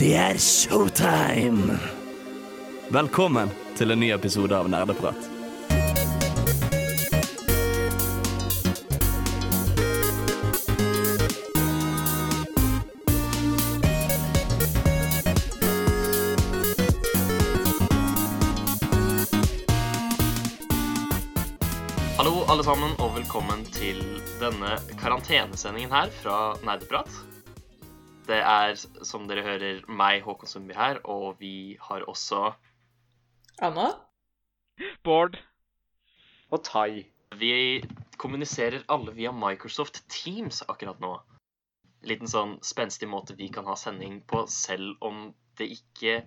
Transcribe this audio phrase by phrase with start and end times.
[0.00, 1.74] Det er showtime!
[2.88, 5.26] Velkommen til en ny episode av Nerdeprat.
[22.16, 24.00] Hallo, alle sammen, og velkommen til
[24.40, 27.29] denne karantenesendingen her fra Nerdeprat.
[28.30, 28.76] Det er,
[29.06, 32.52] som dere hører, meg, Håkon Sundby her, og vi har også
[33.60, 33.88] Anna?
[35.04, 35.38] Bård.
[36.50, 37.02] Og Tai.
[37.40, 37.82] Vi
[38.18, 41.12] kommuniserer alle via Microsoft Teams akkurat nå.
[42.06, 46.22] Liten sånn spenstig måte vi kan ha sending på, selv om det ikke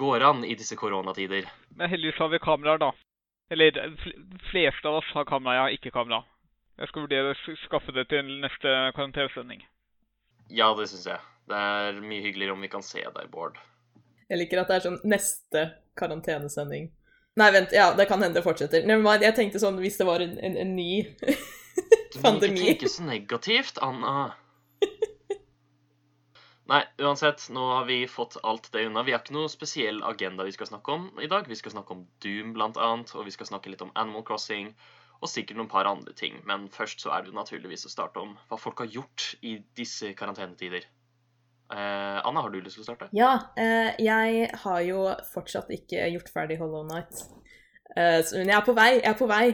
[0.00, 1.46] går an i disse koronatider.
[1.76, 2.92] Men heldigvis har vi kameraer, da.
[3.52, 6.24] Eller de fleste av oss har kamera, ja, ikke kamera.
[6.78, 9.64] Jeg skal vurdere å skaffe det til neste karantenesending.
[10.48, 11.20] Ja, det syns jeg.
[11.48, 13.58] Det er mye hyggeligere om vi kan se deg, Bård.
[14.28, 15.64] Jeg liker at det er sånn neste
[15.98, 16.90] karantenesending.
[17.38, 18.84] Nei, vent, ja, det kan hende det fortsetter.
[18.88, 21.06] Nei, men jeg tenkte sånn hvis det var en, en, en ny
[22.12, 24.32] Du må ikke tenke så negativt, Anna.
[26.68, 29.04] Nei, uansett, nå har vi fått alt det unna.
[29.06, 31.46] Vi har ikke noe spesiell agenda vi skal snakke om i dag.
[31.48, 34.74] Vi skal snakke om Doom, blant annet, og vi skal snakke litt om Animal Crossing,
[35.18, 36.38] og sikkert noen par andre ting.
[36.46, 39.56] Men først så er det jo naturligvis å starte om hva folk har gjort i
[39.78, 40.86] disse karantenetider.
[41.68, 43.10] Eh, Anna, har du lyst til å starte?
[43.16, 45.02] Ja, eh, jeg har jo
[45.34, 47.24] fortsatt ikke gjort ferdig Hollow Night.
[47.96, 49.46] Eh, men jeg er på vei, jeg er på vei.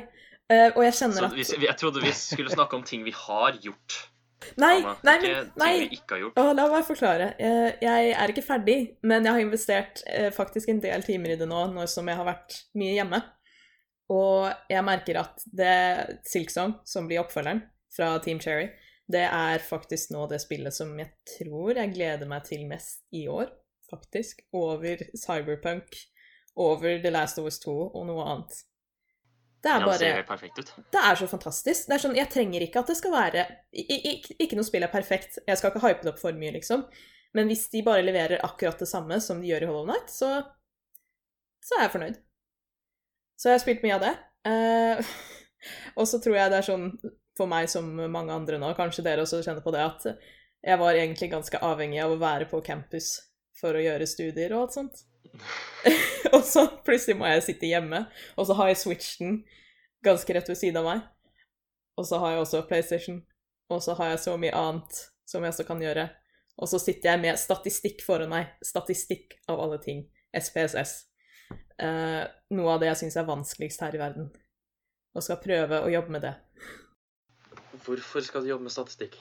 [0.52, 3.14] Eh, og jeg kjenner Så at hvis, jeg trodde vi skulle snakke om ting vi
[3.16, 4.02] har gjort.
[4.60, 4.92] Nei, Anna.
[5.08, 5.68] nei, ikke nei.
[5.72, 6.38] ting vi ikke har gjort.
[6.42, 7.28] Å, la meg forklare.
[7.40, 11.38] Eh, Jeg er ikke ferdig, men jeg har investert eh, faktisk en del timer i
[11.40, 13.22] det nå, nå som jeg har vært mye hjemme.
[14.12, 15.76] Og jeg merker at det
[16.28, 17.62] Silksong, som blir oppfølgeren
[17.94, 18.68] fra Team Cherry,
[19.08, 23.26] det er faktisk nå det spillet som jeg tror jeg gleder meg til mest i
[23.28, 23.50] år,
[23.90, 24.40] faktisk.
[24.56, 25.96] Over Cyberpunk,
[26.56, 28.62] over The Last of Us 2 og noe annet.
[29.64, 30.70] Det er det bare helt perfekt ut.
[30.92, 31.86] det er så fantastisk.
[31.88, 34.12] Det er sånn, Jeg trenger ikke at det skal være i, i,
[34.44, 35.38] Ikke noe spill er perfekt.
[35.46, 36.84] Jeg skal ikke hype det opp for mye, liksom.
[37.34, 40.28] Men hvis de bare leverer akkurat det samme som de gjør i Hollow Night, så,
[41.64, 42.20] så er jeg fornøyd.
[43.36, 44.14] Så jeg har spilt mye av det.
[44.50, 45.12] Eh,
[45.98, 46.88] og så tror jeg det er sånn
[47.34, 50.04] for meg som mange andre nå, kanskje dere også kjenner på det, at
[50.64, 53.16] jeg var egentlig ganske avhengig av å være på campus
[53.58, 55.02] for å gjøre studier og alt sånt.
[56.34, 58.04] og så plutselig må jeg sitte hjemme,
[58.38, 59.40] og så har jeg switchen
[60.04, 61.02] ganske rett ved siden av meg.
[61.98, 63.20] Og så har jeg også PlayStation.
[63.72, 66.08] Og så har jeg så mye annet som jeg også kan gjøre.
[66.60, 68.50] Og så sitter jeg med statistikk foran meg.
[68.66, 70.04] Statistikk av alle ting.
[70.34, 71.04] SPSS.
[71.82, 72.22] Eh,
[72.54, 74.30] noe av det jeg syns er vanskeligst her i verden.
[75.14, 76.34] Og skal prøve å jobbe med det.
[77.84, 79.18] Hvorfor skal du jobbe med statistikk?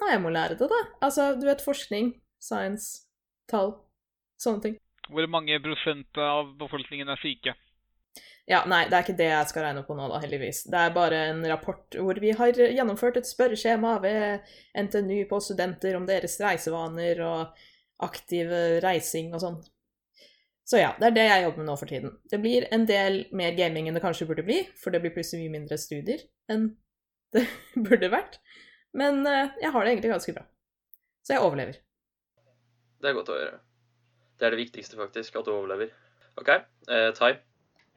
[0.00, 0.80] Nei, jeg må lære det, da.
[1.04, 3.06] Altså, du vet forskning, science,
[3.50, 3.74] tall.
[4.40, 4.78] Sånne ting.
[5.10, 7.56] Hvor mange prosent av befolkningen er syke?
[8.50, 10.64] Ja, nei, det er ikke det jeg skal regne på nå, da, heldigvis.
[10.72, 15.98] Det er bare en rapport hvor vi har gjennomført et spørreskjema ved NTNU på studenter
[15.98, 17.60] om deres reisevaner og
[18.02, 18.50] aktiv
[18.82, 19.60] reising og sånn.
[20.70, 22.12] Så ja, det er det jeg jobber med nå for tiden.
[22.30, 25.42] Det blir en del mer gaming enn det kanskje burde bli, for det blir plutselig
[25.42, 26.22] mye mindre studier
[26.52, 26.68] enn
[27.34, 27.42] det
[27.74, 28.38] burde vært.
[28.94, 30.44] Men eh, jeg har det egentlig ganske bra.
[31.26, 31.80] Så jeg overlever.
[33.02, 33.58] Det er godt å høre.
[34.38, 35.90] Det er det viktigste, faktisk, at du overlever.
[36.38, 37.32] OK, eh, Tai.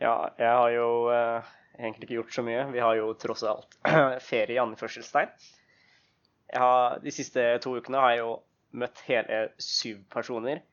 [0.01, 2.65] Ja, jeg har jo eh, egentlig ikke gjort så mye.
[2.73, 3.77] Vi har jo tross alt
[4.31, 5.33] ferie i anførselstegn.
[6.53, 8.33] Jeg har, de siste to ukene har jeg jo
[8.81, 10.65] møtt hele syv personer.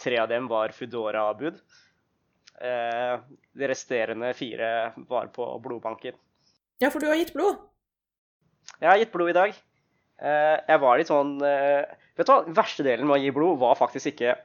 [0.00, 1.60] Tre av dem var Foodora-bud.
[2.60, 3.14] Eh,
[3.54, 4.70] de resterende fire
[5.10, 6.16] var på blodbanken.
[6.82, 7.60] Ja, for du har gitt blod.
[8.80, 9.54] Jeg har gitt blod i dag.
[10.18, 11.82] Eh, jeg var litt sånn eh,
[12.14, 14.36] Vet du hva, den verste delen med å gi blod var faktisk ikke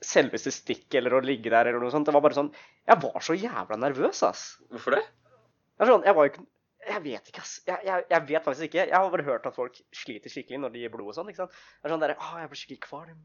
[0.00, 2.08] selveste stikk eller å ligge der eller noe sånt.
[2.08, 2.48] Det var bare sånn
[2.88, 4.44] Jeg var så jævla nervøs, ass.
[4.72, 5.02] Hvorfor det?
[5.78, 6.46] Er sånn, jeg var jo ikke
[6.88, 7.58] Jeg vet ikke, ass.
[7.68, 8.86] Jeg, jeg, jeg vet faktisk ikke.
[8.88, 11.28] Jeg har bare hørt at folk sliter skikkelig når de gir blod og sånn.
[11.28, 11.58] ikke sant?
[11.58, 13.20] Det er sånn der, Å, jeg blir skikkelig kvalm.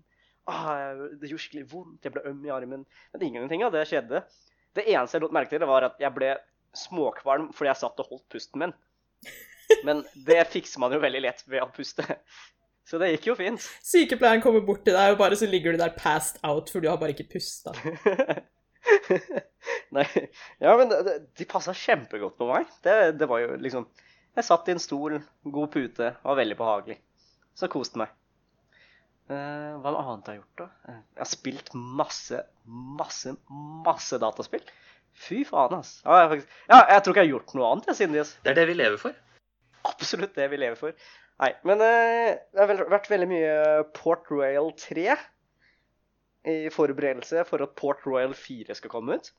[0.49, 2.03] Jeg- det gjorde skikkelig vondt.
[2.03, 2.85] Jeg ble øm i armen.
[3.13, 4.23] Men ingenting av det skjedde.
[4.75, 6.33] Det eneste jeg lot merke til, var at jeg ble
[6.73, 8.73] småkvalm fordi jeg satt og holdt pusten min.
[9.85, 12.03] Men det fikser man jo veldig lett ved å puste.
[12.83, 13.63] Så det gikk jo fint.
[13.85, 16.89] Sykepleieren kommer bort til deg, og bare så ligger du der passed out, for du
[16.91, 17.71] har bare ikke pusta.
[19.95, 20.03] Nei,
[20.59, 22.67] ja, men de passa kjempegodt på meg.
[22.83, 23.85] Det, det var jo liksom
[24.35, 26.95] Jeg satt i en stol, god pute, var veldig behagelig.
[27.55, 28.09] Så koste meg.
[29.31, 30.65] Eh, hva annet har jeg gjort, da?
[30.91, 32.39] Eh, Jeg har spilt masse,
[32.99, 33.35] masse,
[33.85, 34.63] masse dataspill.
[35.13, 35.99] Fy faen, ass.
[36.03, 38.25] Ja, jeg, faktisk, ja, jeg tror ikke jeg har gjort noe annet jeg, siden det.
[38.43, 39.19] Det er det vi lever for.
[39.87, 40.95] Absolutt det vi lever for.
[41.43, 43.53] Nei, men uh, det har vært veldig mye
[43.95, 45.15] Port Royal 3.
[46.51, 49.29] i forberedelse for at Port Royal 4 skal komme ut.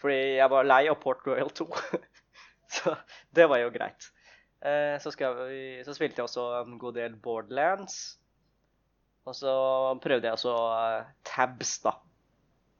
[0.00, 1.66] Fordi jeg var lei av Port Royal 2.
[2.78, 2.94] så
[3.34, 4.08] det var jo greit.
[4.62, 5.12] Uh, så,
[5.50, 8.17] vi, så, spilte jeg også en god del Borderlands.
[9.28, 9.54] Og så
[10.02, 11.94] prøvde jeg også uh, Tabs, da.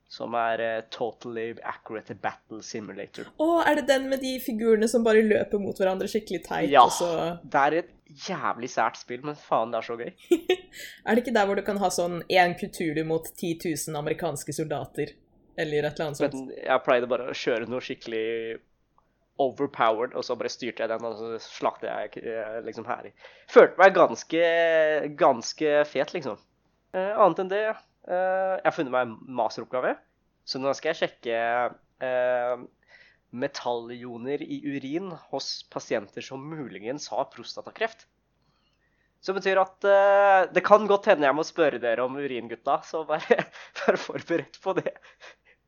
[0.09, 3.29] Som er uh, Totally Accurate Battle Simulator.
[3.37, 6.71] Å, er det den med de figurene som bare løper mot hverandre skikkelig teit?
[6.73, 6.87] Ja.
[6.93, 7.11] Så...
[7.45, 7.95] Det er et
[8.29, 10.13] jævlig sært spill, men faen, det er så gøy.
[11.05, 14.57] er det ikke der hvor du kan ha sånn én Kutulu mot 10 000 amerikanske
[14.57, 15.13] soldater?
[15.59, 16.39] Eller et eller annet sånt?
[16.39, 18.27] Men jeg pleide bare å kjøre noe skikkelig
[19.39, 23.11] overpowered, og så bare styrte jeg den, og så slakte jeg eh, liksom her.
[23.51, 24.43] Følte meg ganske,
[25.19, 26.41] ganske fet, liksom.
[26.97, 29.95] Eh, annet enn det eh, Jeg har funnet meg en masteroppgave,
[30.49, 31.41] så nå skal jeg sjekke
[32.05, 32.67] eh,
[33.31, 38.07] metallioner i urin hos pasienter som muligens har prostatakreft.
[39.21, 43.03] Som betyr at uh, det kan godt hende jeg må spørre dere om uringutta, så
[43.09, 43.43] bare
[43.83, 44.95] vær forberedt på det.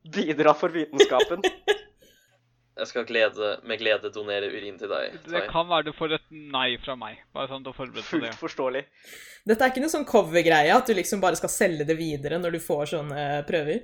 [0.07, 1.43] Bidra for vitenskapen.
[2.79, 5.17] Jeg skal glede, med glede donere urin til deg.
[5.25, 5.33] Tai.
[5.35, 7.19] Det kan være du får et nei fra meg.
[7.35, 8.31] Bare sånn du er deg på det.
[8.31, 8.85] Fullt forståelig.
[9.51, 12.57] Dette er ikke noe sånn cover-greie, at du liksom bare skal selge det videre når
[12.57, 13.83] du får sånne prøver?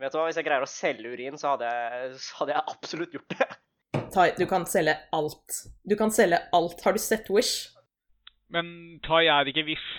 [0.00, 2.64] Vet du hva, Hvis jeg greier å selge urin, så hadde jeg, så hadde jeg
[2.74, 3.48] absolutt gjort det.
[4.14, 5.58] Tai, du kan selge alt.
[5.86, 6.80] Du kan selge alt.
[6.84, 7.68] Har du sett Wish?
[8.50, 9.90] Men Tai er ikke Wish.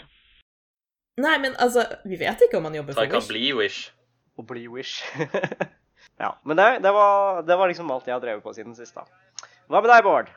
[1.21, 3.91] Nei, men altså Vi vet ikke om han jobber Tai for kan bli Wish.
[4.39, 5.03] Å bli Wish.
[6.19, 8.95] ja, Men det, det, var, det var liksom alt jeg har drevet på siden sist,
[8.95, 9.05] da.
[9.71, 10.31] Hva med deg, Bård?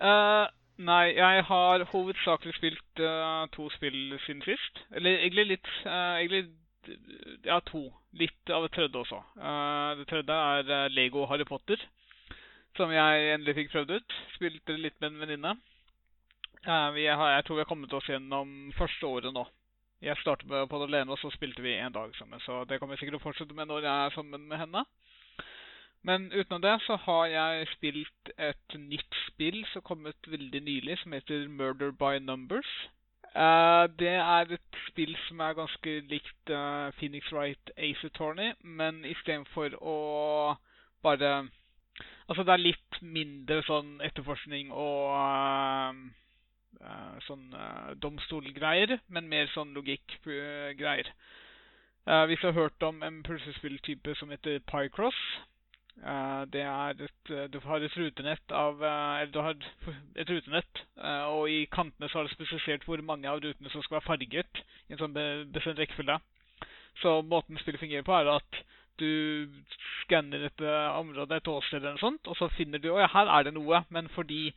[0.00, 0.48] Uh,
[0.82, 4.82] nei, jeg har hovedsakelig spilt uh, to spill siden sist.
[4.96, 6.50] Eller egentlig litt uh, Egentlig
[7.44, 7.84] ja, to.
[8.16, 9.18] Litt av et tredje også.
[10.00, 11.78] Det tredje er Lego Harry Potter,
[12.74, 14.16] som jeg endelig fikk prøvd ut.
[14.32, 15.52] Spilte litt med en venninne.
[16.64, 19.44] Jeg tror vi har kommet oss gjennom første året nå.
[20.00, 22.40] Jeg startet på det alene, og så spilte vi en dag sammen.
[22.40, 24.84] Så det kommer jeg sikkert å fortsette med når jeg er sammen med henne.
[26.02, 30.98] Men utenom det så har jeg spilt et nytt spill som kom ut veldig nylig,
[30.98, 32.70] som heter Murder by Numbers.
[33.36, 39.04] Uh, det er et spill som er ganske likt uh, Phoenix Wright Ace Attorney, men
[39.04, 39.98] istedenfor å
[41.02, 41.48] bare
[42.30, 45.10] Altså, det er litt mindre sånn etterforskning og
[46.78, 47.48] uh, sånn
[47.98, 51.10] domstolgreier, men mer sånn logikkgreier.
[52.06, 55.18] Uh, hvis du har hørt om en puslespilltype som heter Pycross
[56.00, 59.56] Det er et eh, Du har et rutenett av eh, Eller du har
[60.16, 63.82] et rutenett, eh, og i kantene så har det spesifisert hvor mange av rutene som
[63.84, 66.16] skal være farget i en sånn be- bestemt rekkefølge.
[67.02, 68.62] Så måten spillet fungerer på, er at
[69.00, 69.48] du
[70.02, 73.10] skanner et eh, område, et åsted eller noe sånt, og så finner du Å ja,
[73.12, 73.82] her er det noe.
[73.92, 74.54] Men fordi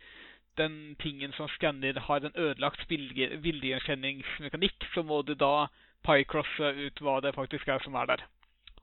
[0.59, 5.67] den tingen som skanner har en ødelagt bilde- bildegjenkjenningsmekanikk, så må du da
[6.07, 8.25] pycrosse ut hva det faktisk er som er der.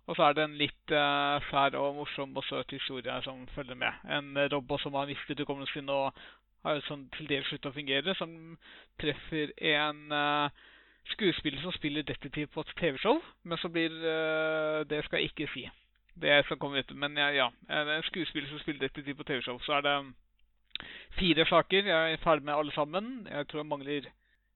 [0.06, 3.78] Og så er det en litt uh, skjær og morsom og søt historie som følger
[3.78, 4.04] med.
[4.10, 6.16] En robot som har mistet hukommelsen og
[6.64, 8.32] har sånn til dels sluttet å fungere, som
[9.00, 10.64] treffer en uh,
[11.14, 15.52] skuespiller som spiller detektiv på et TV-show, men så blir uh, Det skal jeg ikke
[15.54, 15.68] si.
[16.20, 16.94] Det skal komme etter.
[16.94, 17.48] Men ja, ja.
[17.70, 19.96] En skuespiller som spiller detektiv på TV-show, så er det
[21.18, 21.86] fire saker.
[21.86, 23.28] Jeg er ferdig med alle sammen.
[23.30, 24.10] Jeg tror jeg mangler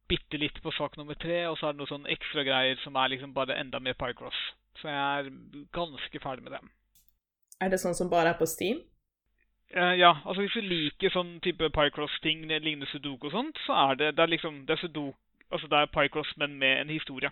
[0.08, 2.96] bitte litt på sak nummer tre, og så er det noen sånn ekstra greier som
[3.00, 4.40] er liksom bare enda mer Pycross.
[4.80, 5.30] Så jeg er
[5.74, 6.72] ganske ferdig med dem.
[7.62, 8.82] Er det sånn som bare er på Steam?
[9.74, 14.00] Uh, ja, altså hvis du liker sånn type Pycross-ting, lignende Sudoku og sånt, så er
[14.00, 15.16] det, det er liksom det er Sudoku,
[15.50, 17.30] altså det er Pycross, men med en historie.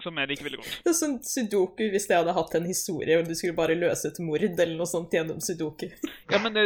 [0.00, 0.76] Som jeg liker veldig godt.
[0.82, 4.08] Det er sånn Sudoku hvis jeg hadde hatt en historie, og du skulle bare løse
[4.08, 5.88] et mord eller noe sånt gjennom Sudoku.
[6.32, 6.64] Ja, men det,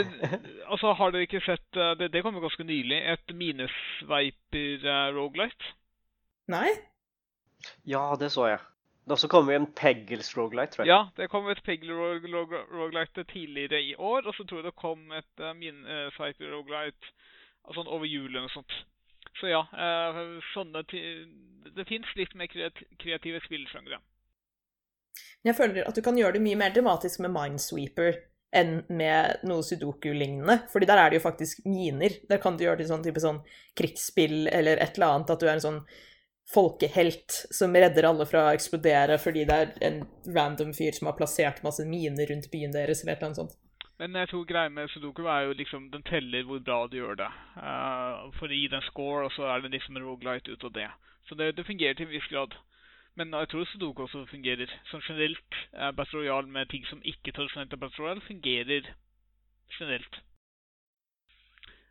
[0.70, 2.98] altså har dere ikke sett eh, Det, det kom jo ganske nylig.
[3.12, 5.62] Et minesveiper-rogelight.
[6.54, 6.70] Nei?
[7.88, 8.60] Ja, det så jeg.
[9.06, 10.90] Det også kommer en Peggles Rogelight, tror jeg.
[10.90, 15.00] Ja, det kom et Peggles Rogelight tidligere i år, og så tror jeg det kom
[15.14, 17.02] et uh, minesveiper Rogelight
[17.74, 18.72] sånn over jul eller noe sånt.
[19.40, 20.20] Så ja, eh,
[20.54, 20.82] sånne
[21.76, 24.00] Det fins litt mer kreative spillsjangre.
[25.44, 28.16] Jeg føler at du kan gjøre det mye mer dramatisk med Minesweeper
[28.56, 30.62] enn med noe sudoku-lignende.
[30.72, 32.14] Fordi der er det jo faktisk miner.
[32.30, 33.42] Der kan du gjøre det i sånn type sånn
[33.78, 35.32] krigsspill eller et eller annet.
[35.34, 35.80] At du er en sånn
[36.52, 39.96] folkehelt som redder alle fra å eksplodere fordi det er en
[40.30, 43.56] random fyr som har plassert masse miner rundt byen deres eller et eller annet sånt.
[43.98, 47.16] Men jeg tror greia med Sudoku er jo liksom den teller hvor bra du gjør
[47.16, 47.30] det.
[47.56, 50.90] Uh, for å gi den score, og så er det liksom rogelight ut av det.
[51.28, 52.58] Så det, det fungerer til en viss grad.
[53.16, 54.72] Men jeg tror Sudoku også fungerer.
[54.90, 58.92] Som generelt, uh, Battle Royale med ting som ikke tradisjonelt er Battle Royale, fungerer
[59.78, 60.20] generelt.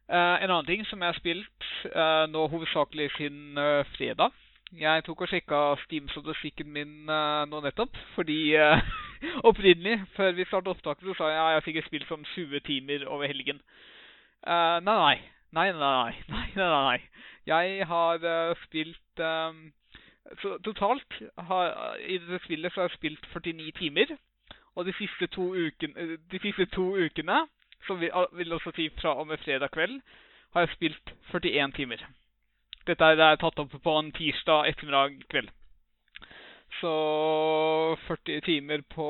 [0.05, 3.57] Uh, en annen ting som jeg har spilt uh, nå hovedsakelig siden
[3.97, 4.29] fredag,
[4.77, 7.05] Jeg tok og sjekka Steam-statistikken min
[7.49, 7.97] nå nettopp.
[8.15, 8.53] Fordi
[9.43, 13.07] opprinnelig, før vi startet opptaket, så sa jeg at jeg fikk spilt sånn 20 timer
[13.07, 13.61] over helgen.
[14.45, 15.15] Uh, nei, nei.
[15.55, 16.47] Nei, nei, nei.
[16.57, 16.99] nei, nei.
[17.45, 18.23] Jeg har
[18.65, 19.59] spilt um,
[20.41, 24.15] så Totalt har, i dette spillet så har jeg spilt 49 timer.
[24.75, 27.45] Og de siste to ukene, de siste to ukene
[27.87, 30.01] som vil, vil også si fra og med fredag kveld,
[30.53, 32.07] har jeg spilt 41 timer.
[32.87, 35.49] Dette er tatt opp på en tirsdag ettermiddag kveld.
[36.79, 36.93] Så
[38.07, 39.07] 40 timer på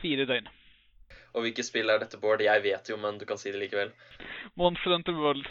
[0.00, 0.48] fire døgn.
[1.32, 2.42] Og hvilke spill er dette, Bård?
[2.44, 3.92] Jeg vet jo, men du kan si det likevel.
[4.60, 5.48] Monster Hunter World.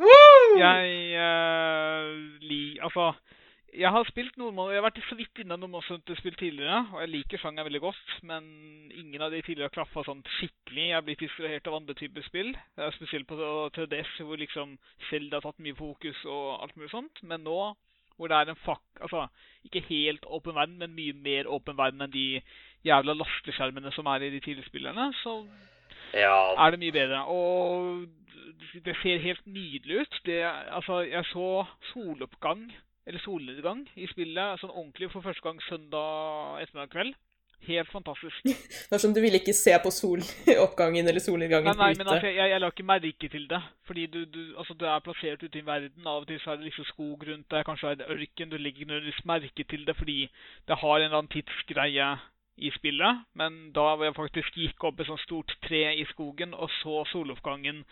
[0.00, 0.58] Woo!
[0.60, 2.10] Jeg uh,
[2.44, 2.78] li...
[2.82, 3.12] Altså
[3.72, 7.08] jeg har spilt noen Jeg har vært så vidt innom noen Monster-spill tidligere, og jeg
[7.08, 8.44] liker sjangeren veldig godt, men
[8.92, 10.90] ingen av de tidligere har klaffa sånn skikkelig.
[10.90, 12.50] Jeg har blitt distrahert av andre typer spill,
[12.98, 13.38] spesielt på
[13.72, 14.76] 3DS, hvor liksom
[15.08, 17.24] Zelda har tatt mye fokus og alt mulig sånt.
[17.24, 17.56] Men nå,
[18.22, 19.26] hvor det er en fuck Altså,
[19.66, 22.40] ikke helt åpen verden, men mye mer åpen verden enn de
[22.86, 25.40] jævla lasteskjermene som er i de tidligere spillerne, så
[26.14, 26.54] ja.
[26.54, 27.24] er det mye bedre.
[27.26, 28.06] Og
[28.84, 30.20] det ser helt nydelig ut.
[30.26, 32.68] Det, altså, jeg så soloppgang
[33.06, 37.14] eller solnedgang i spillet sånn ordentlig for første gang søndag ettermiddag kveld.
[37.66, 38.42] Helt fantastisk.
[38.88, 42.30] Det er som du ville ikke se på soloppgangen eller solnedgangen nei, nei, men altså,
[42.32, 43.60] jeg, jeg, la ikke merke til det.
[43.86, 46.06] Fordi du, du, altså, du er plassert ute i verden.
[46.06, 48.50] Av og til så er det liksom skog rundt deg, kanskje er det ørken.
[48.50, 50.18] Du legger nødvendigvis merke til det fordi
[50.68, 52.08] det har en eller annen tidsgreie
[52.56, 53.22] i spillet.
[53.38, 57.04] Men da hvor jeg faktisk gikk opp et sånt stort tre i skogen og så
[57.12, 57.84] soloppgangen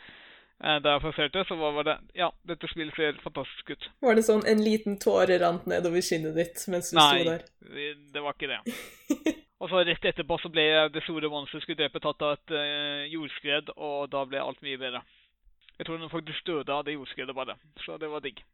[0.61, 3.87] da jeg passerte, så var det Ja, dette spillet ser fantastisk ut.
[4.05, 7.47] Var det sånn en liten tåre rant nedover kinnet ditt mens du Nei, sto der?
[7.71, 8.61] Nei, det var ikke det.
[9.63, 13.09] og så rett etterpå så ble det store monsteret skulle drepe tatt av et uh,
[13.09, 15.01] jordskred, og da ble alt mye bedre.
[15.79, 18.45] Jeg tror den faktisk døde av det jordskredet bare, så det var digg.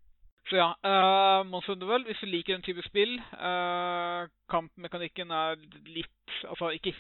[0.46, 5.58] Så ja, uh, Monster Underworld, hvis du liker den type spill uh, Kampmekanikken er
[5.90, 6.92] litt Altså, ikke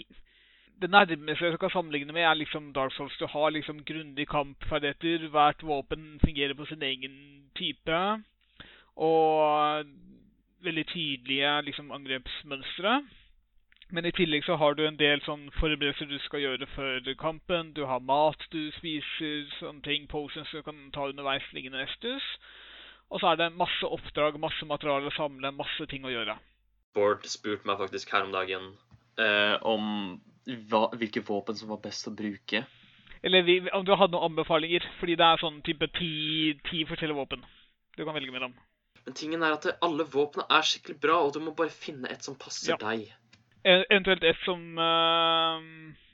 [0.80, 3.16] det nærmeste du kan sammenligne med, er liksom Dark Souls.
[3.18, 5.28] Du har liksom grundig kampferdigheter.
[5.28, 7.14] Hvert våpen fungerer på sin egen
[7.56, 8.00] type.
[8.96, 9.84] Og
[10.64, 13.00] veldig tydelige liksom angrepsmønstre.
[13.94, 17.72] Men i tillegg så har du en del sånn forberedelser du skal gjøre før kampen.
[17.72, 22.24] Du har mat du spiser, sånne ting, potions du kan ta underveis liggende restus.
[23.10, 26.34] Og så er det masse oppdrag, masse materiale å samle, masse ting å gjøre.
[26.98, 28.72] Bård spurte meg faktisk her om dagen
[29.22, 32.64] eh, om hva, hvilke våpen som var best å bruke.
[33.26, 37.44] Eller om du hadde noen anbefalinger, fordi det er sånn type ti, ti forskjellige våpen
[37.96, 38.52] du kan velge mellom.
[39.06, 42.26] Men tingen er at alle våpnene er skikkelig bra, og du må bare finne et
[42.26, 42.78] som passer ja.
[42.82, 43.06] deg.
[43.66, 45.62] Eventuelt et som, uh,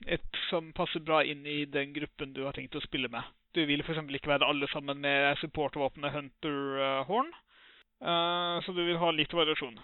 [0.09, 3.27] et som passer bra inn i den gruppen du har tenkt å spille med.
[3.53, 4.01] Du vil f.eks.
[4.01, 7.33] ikke være alle sammen med supportvåpenet Hunter uh, Horn,
[8.05, 9.77] uh, så du vil ha litt variasjon.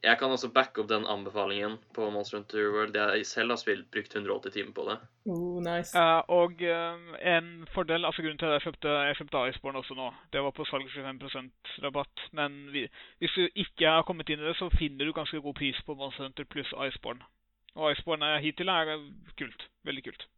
[0.00, 2.96] Jeg kan også backe opp den anbefalingen på Monster Hunter World.
[2.96, 4.96] Jeg selv har spilt, brukt 180 timer på det.
[5.28, 5.92] Oh, nice.
[5.92, 6.96] Uh, og uh,
[7.34, 10.56] en fordel, altså grunnen til at jeg kjøpte, jeg kjøpte Iceborne også nå, det var
[10.56, 12.24] på salg 25% rabatt.
[12.32, 12.86] Men vi,
[13.20, 15.98] hvis du ikke har kommet inn i det, så finner du ganske god pris på
[16.00, 17.28] Monster Hunter pluss Iceborne.
[17.76, 18.96] Og Iceborne hittil er
[19.36, 19.68] kult.
[19.84, 20.30] Veldig kult.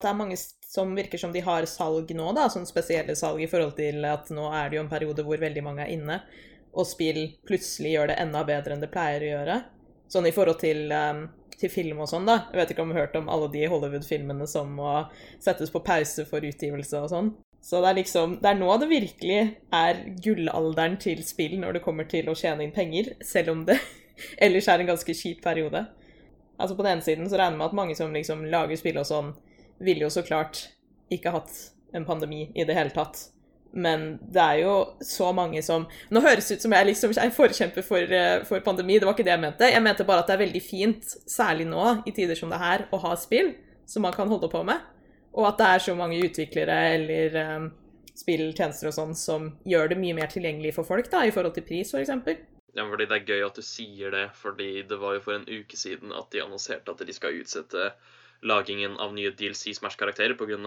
[0.00, 3.48] Det er mange som virker som de har salg nå, da, sånn spesielle salg i
[3.50, 6.20] forhold til at nå er det jo en periode hvor veldig mange er inne
[6.78, 9.58] og spill plutselig gjør det enda bedre enn det pleier å gjøre.
[10.08, 11.26] Sånn i forhold til, um,
[11.58, 12.44] til film og sånn, da.
[12.52, 14.94] Jeg vet ikke om du har hørt om alle de Hollywood-filmene som må
[15.42, 17.30] settes på pause for utgivelse og sånn.
[17.60, 19.38] Så det er liksom Det er nå det virkelig
[19.74, 23.80] er gullalderen til spill når det kommer til å tjene inn penger, selv om det
[24.44, 25.84] ellers er en ganske kjip periode.
[26.58, 29.02] Altså På den ene siden så regner jeg med at mange som liksom lager spill
[29.02, 29.34] og sånn,
[29.82, 30.68] ville jo så klart
[31.10, 31.52] ikke hatt
[31.94, 33.28] en pandemi i det hele tatt.
[33.72, 37.32] Men det er jo så mange som Nå høres det ut som jeg liksom er
[37.36, 39.68] forkjemper for, eh, for, pandemi, det var ikke det jeg mente.
[39.68, 42.86] Jeg mente bare at det er veldig fint, særlig nå i tider som det her,
[42.90, 43.52] å ha spill
[43.88, 44.80] som man kan holde på med.
[45.36, 47.70] Og at det er så mange utviklere eller um,
[48.16, 51.66] spilltjenester og sånn som gjør det mye mer tilgjengelig for folk, da, i forhold til
[51.68, 52.46] pris, f.eks.
[52.76, 55.46] Ja, fordi det er gøy at du sier det, fordi det var jo for en
[55.48, 57.92] uke siden at de annonserte at de skal utsette
[58.46, 60.58] lagingen av nye DLC Smash-karakterer pga.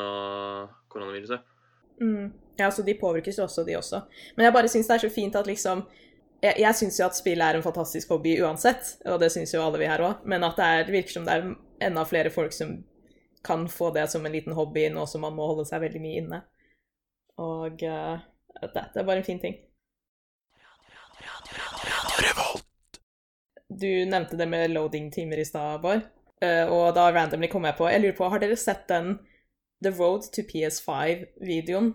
[0.91, 1.46] koronaviruset.
[2.01, 2.31] Mm.
[2.58, 4.01] Ja, så de påvirkes jo også, de også.
[4.36, 5.86] Men jeg bare syns det er så fint at liksom
[6.41, 9.62] Jeg, jeg syns jo at spill er en fantastisk hobby uansett, og det syns jo
[9.62, 11.51] alle vi her òg, men at det er, virker som det er
[11.86, 12.79] enda flere folk som
[13.46, 16.24] kan få det som en liten hobby nå som man må holde seg veldig mye
[16.24, 16.39] inne.
[17.41, 18.17] Og uh,
[18.58, 19.60] det, det, er bare en fin ting.
[23.70, 26.10] Du nevnte det med loading-timer i stad, Bård.
[26.41, 29.20] Uh, og da randomly kom jeg på Jeg lurer på, har dere sett den
[29.83, 31.93] The Road to PS5-videoen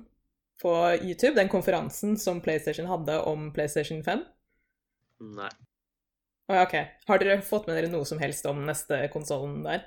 [0.63, 4.25] på YouTube, den konferansen som PlayStation hadde om PlayStation 5?
[5.37, 5.51] Nei.
[6.49, 6.75] Oh, OK.
[7.07, 9.87] Har dere fått med dere noe som helst om neste konsollen der?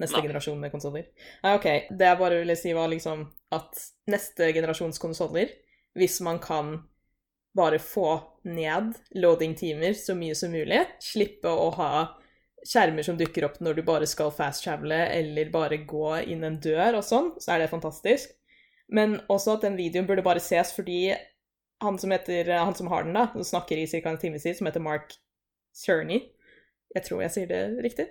[0.00, 0.26] Neste Nei.
[0.26, 1.06] generasjon med konsoller?
[1.42, 1.66] Ja, OK.
[1.90, 5.52] Det jeg bare ville si, var liksom at neste generasjons konsoller,
[5.98, 6.78] hvis man kan
[7.56, 11.90] bare få ned loading-timer så mye som mulig, slippe å ha
[12.66, 16.98] skjermer som dukker opp når du bare skal fast-travele eller bare gå inn en dør
[17.00, 18.34] og sånn, så er det fantastisk.
[18.90, 21.12] Men også at den videoen burde bare ses fordi
[21.80, 24.02] han som, heter, han som har den, da, som snakker i ca.
[24.10, 25.14] en time siden, som heter Mark
[25.72, 26.18] Cerny
[26.94, 28.08] Jeg tror jeg sier det riktig.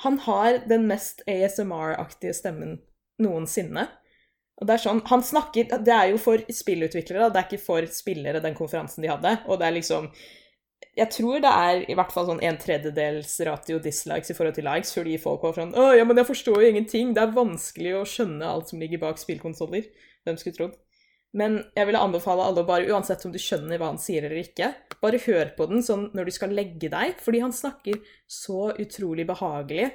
[0.00, 2.78] Han har den mest ASMR-aktige stemmen
[3.20, 3.88] noensinne.
[4.60, 7.88] Og det er sånn, han snakker, Det er jo for spillutviklere, det er ikke for
[7.90, 9.34] spillere, den konferansen de hadde.
[9.50, 10.08] Og det er liksom
[10.98, 14.66] Jeg tror det er i hvert fall sånn en tredjedels ratio dislikes i forhold til
[14.68, 17.14] likes, fordi folk var sånn Å, ja, men jeg forstår jo ingenting.
[17.16, 19.88] Det er vanskelig å skjønne alt som ligger bak spillkonsoller.
[20.26, 20.76] Hvem skulle trodd?
[21.32, 24.68] Men jeg ville anbefale alle, bare uansett om du skjønner hva han sier eller ikke,
[25.00, 29.24] bare hør på den sånn når du skal legge deg, fordi han snakker så utrolig
[29.30, 29.88] behagelig.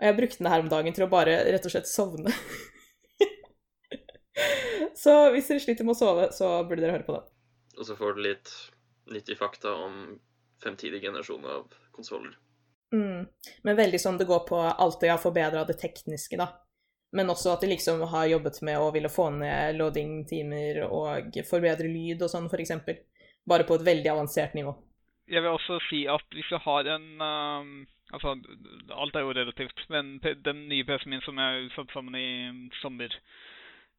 [0.00, 2.34] Og jeg brukte den her om dagen til å bare rett og slett sovne.
[5.04, 7.22] så hvis dere sliter med å sove, så burde dere høre på det.
[7.78, 8.50] Og så får du litt
[9.10, 10.18] nyttig fakta om
[10.62, 12.36] fremtidige generasjoner av konsoller.
[12.92, 13.26] Mm.
[13.62, 16.50] Men veldig sånn det går på alt det har forbedra det tekniske, da.
[17.12, 21.88] Men også at de liksom har jobbet med å ville få ned loading-timer og forbedre
[21.88, 23.02] lyd og sånn, eksempel.
[23.48, 24.72] Bare på et veldig avansert nivå.
[25.28, 27.74] Jeg vil også si at hvis du har en um,
[28.12, 28.34] Altså,
[28.92, 32.26] alt er jo relativt, men den nye PC-en min som jeg satte sammen i
[32.82, 33.14] sommer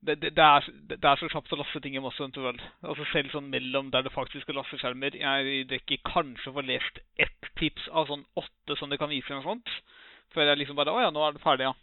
[0.05, 2.60] det, det, det, er, det er så kjapt å laste ting i Moss Vel.
[2.81, 5.15] Altså selv sånn mellom der det faktisk skal laste skjermer.
[5.15, 9.33] Jeg rekker kanskje å få lest ett tips av sånn åtte som det kan vise
[9.33, 9.72] noe sånt.
[10.33, 11.74] Før jeg liksom bare Å ja, nå er det ferdig, ja.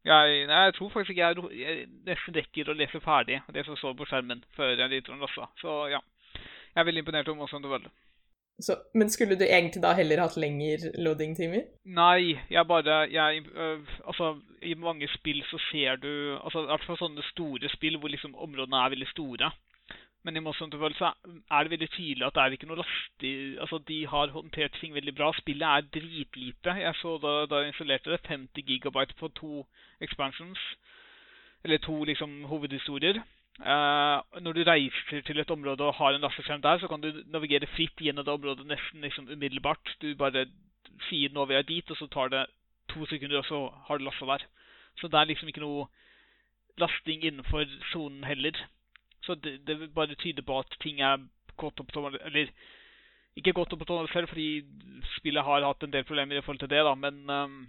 [0.00, 3.76] Jeg, nei, jeg tror faktisk ikke jeg, jeg nesten rekker å lese ferdig det som
[3.76, 5.50] står på skjermen, før jeg driter om lasta.
[5.60, 6.00] Så ja.
[6.70, 7.90] Jeg er veldig imponert om Moss Vel.
[8.60, 11.64] Så, men skulle du egentlig da heller hatt lengre loading-timer?
[11.96, 16.12] Nei, jeg bare jeg, øh, Altså, i mange spill så ser du
[16.44, 19.52] altså I hvert fall sånne store spill hvor liksom områdene er veldig store.
[20.22, 21.00] Men i Monster Hunter World
[21.50, 24.94] er det veldig tydelig at det er ikke noe lastig Altså, de har håndtert ting
[24.94, 25.32] veldig bra.
[25.38, 26.76] Spillet er dritlite.
[26.84, 29.64] Jeg så da, da jeg installerte det, 50 gigabyte på to
[30.00, 30.60] expansions.
[31.64, 33.22] Eller to liksom hovedhistorier.
[33.60, 37.22] Eh, når du reiser til et område og har en lasteskjerm der, så kan du
[37.28, 39.96] navigere fritt gjennom det området nesten liksom umiddelbart.
[40.00, 40.46] Du bare
[41.08, 42.46] sier 'nå vil jeg dit', og så tar det
[42.88, 44.46] to sekunder, og så har du lasta der.
[44.98, 45.86] Så det er liksom ikke noe
[46.78, 48.56] lasting innenfor sonen heller.
[49.22, 51.18] Så det, det bare tyder på at ting er
[51.56, 52.46] godt opptåelig Eller
[53.36, 54.64] ikke godt opptåelig selv, fordi
[55.18, 57.68] spillet har hatt en del problemer i forhold til det, da, men ehm,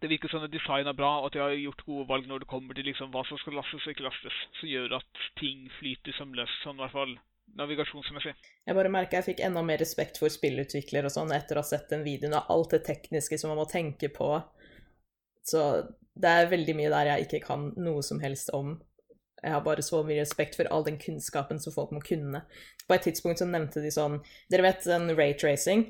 [0.00, 2.44] det virker som at designet er bra, og at de har gjort gode valg når
[2.44, 5.66] det kommer til liksom hva som skal lastes og ikke lastes, som gjør at ting
[5.78, 7.16] flyter sømløst, sånn i hvert fall
[7.58, 8.34] navigasjonsmessig.
[8.66, 11.68] Jeg bare merka jeg fikk enda mer respekt for spillutvikler og sånn etter å ha
[11.68, 14.28] sett den videoen og alt det tekniske som man må tenke på.
[15.48, 15.62] Så
[16.18, 18.76] det er veldig mye der jeg ikke kan noe som helst om.
[19.42, 22.42] Jeg har bare så mye respekt for all den kunnskapen som folk må kunne.
[22.88, 24.18] På et tidspunkt så nevnte de sånn
[24.50, 25.86] Dere vet den rate-racing?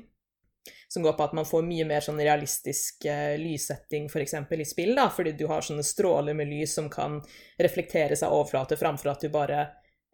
[0.89, 4.35] Som går på at man får mye mer sånn realistisk uh, lyssetting f.eks.
[4.35, 7.19] i spill, da, fordi du har sånne stråler med lys som kan
[7.61, 9.67] reflektere seg overflate, framfor at du bare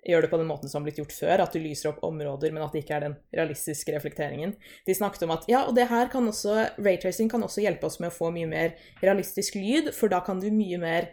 [0.05, 2.53] gjør det på den måten som har blitt gjort før, at du lyser opp områder,
[2.53, 4.53] men at det ikke er den realistiske reflekteringen.
[4.85, 7.97] De snakket om at ja, og det her kan også, raytracing kan også hjelpe oss
[8.03, 11.09] med å få mye mer realistisk lyd, for da kan du mye mer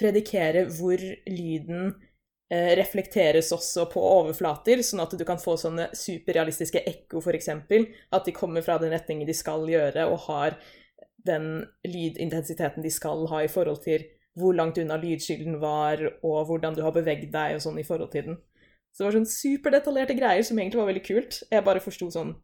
[0.00, 1.94] predikere hvor lyden
[2.52, 7.48] reflekteres også på overflater, sånn at du kan få sånne superrealistiske ekko, f.eks.
[8.12, 10.58] At de kommer fra den retningen de skal gjøre, og har
[11.24, 14.04] den lydintensiteten de skal ha i forhold til
[14.38, 18.10] hvor langt unna lydskylden var, og hvordan du har beveget deg og sånn i forhold
[18.12, 18.40] til den.
[18.94, 21.38] Så det var sånn superdetaljerte greier som egentlig var veldig kult.
[21.50, 22.34] Jeg bare forsto sånn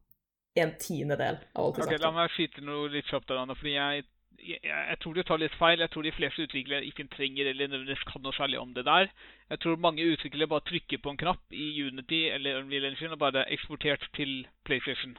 [0.59, 2.17] en tiendedel av alt de okay, La snakket om.
[2.19, 4.07] meg skyte noe litt kjapt der, Anna, fordi jeg,
[4.43, 5.81] jeg, jeg tror du tar litt feil.
[5.81, 9.11] Jeg tror de fleste utviklere ikke trenger eller nødvendigvis kan noe særlig om det der.
[9.51, 13.23] Jeg tror mange utviklere bare trykker på en knapp i Unity eller Unreal Engine og
[13.23, 15.17] bare eksportert til PlayStation.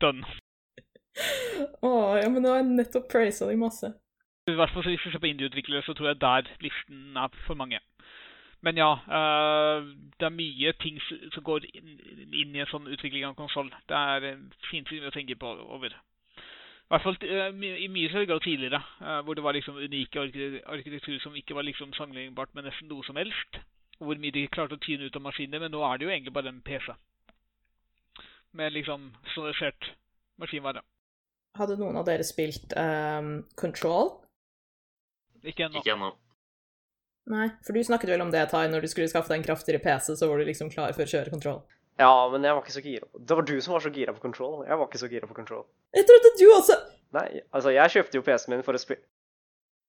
[0.00, 0.26] Done.
[1.82, 3.90] Å, ja, men nå har jeg nettopp praisa deg masse.
[4.48, 7.32] I hvert fall så Hvis du ser på indie-utviklere, så tror jeg der listen er
[7.46, 7.80] for mange.
[8.60, 11.92] Men ja, eh, det er mye ting som går inn,
[12.32, 13.70] inn i en sånn utvikling av konsoll.
[13.86, 15.94] Det er eh, fint å tenke på over.
[16.88, 20.22] I hvert fall eh, i mye større grad tidligere, eh, hvor det var liksom unike
[20.64, 23.58] arkitektur som ikke var liksom sammenlignbart med nesten noe som helst.
[24.00, 26.14] Og hvor mye de klarte å tyne ut av maskiner, men nå er det jo
[26.14, 26.94] egentlig bare en PC.
[28.56, 29.90] Med liksom standardisert
[30.40, 30.80] maskinvare.
[31.58, 34.14] Hadde noen av dere spilt um, Control?
[35.42, 35.82] Ikke ennå.
[35.82, 36.12] Ikke ennå.
[37.28, 39.82] Nei, for du snakket vel om det, Tai, når du skulle skaffe deg en kraftigere
[39.84, 41.60] PC, så var du liksom klar for å kjøre kontroll.
[41.98, 43.06] Ja, men jeg var ikke så gira.
[43.10, 44.64] på- Det var du som var så gira på Control.
[44.66, 45.64] Jeg var ikke så gira på Control.
[45.94, 46.76] Jeg trodde du også
[47.12, 49.00] Nei, altså, jeg kjøpte jo PC-en min for å spille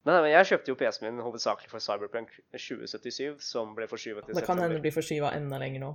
[0.07, 4.25] Nei, nei, men jeg kjøpte jo PC-en min hovedsakelig for Cyberpunk 2077, som ble forskyvet
[4.25, 5.89] til Det kan hende bli forskyva enda lenger nå.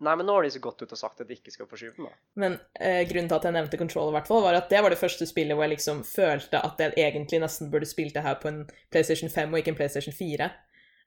[0.00, 1.92] Nei, men nå har de så godt ut og sagt at de ikke skal forskyve
[1.96, 2.12] den, da.
[2.40, 4.94] Men eh, grunnen til at jeg nevnte Control, i hvert fall, var at det var
[4.94, 8.38] det første spillet hvor jeg liksom følte at jeg egentlig nesten burde spilt det her
[8.40, 8.62] på en
[8.94, 10.48] PlayStation 5 og ikke en PlayStation 4.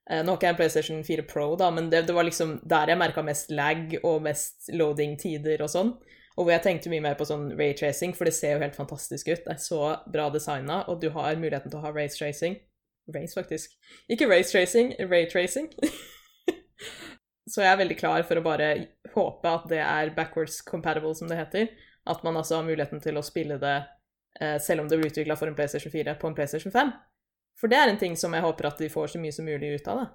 [0.10, 2.58] Eh, nå har ikke jeg en PlayStation 4 Pro, da, men det, det var liksom
[2.68, 5.94] der jeg merka mest lag og mest loading-tider og sånn.
[6.34, 9.30] Og hvor jeg tenkte mye mer på sånn raytracing, for det ser jo helt fantastisk
[9.30, 9.44] ut.
[9.46, 12.58] Det er så bra designa, og du har muligheten til å ha raytracing.
[13.14, 13.76] Race, faktisk.
[14.12, 15.70] Ikke raytracing, raytracing.
[17.52, 18.70] Så jeg er veldig klar for å bare
[19.14, 21.68] håpe at det er backwards compatible, som det heter.
[22.10, 23.76] At man altså har muligheten til å spille det
[24.40, 26.94] eh, selv om det blir utvikla for en PlayStation 4 på en PlayStation 5.
[27.60, 29.76] For det er en ting som jeg håper at de får så mye som mulig
[29.76, 30.04] ut av.
[30.04, 30.10] det.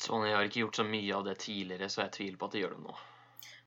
[0.00, 2.64] Sony har ikke gjort så mye av det tidligere, så jeg tviler på at de
[2.64, 2.98] gjør det nå.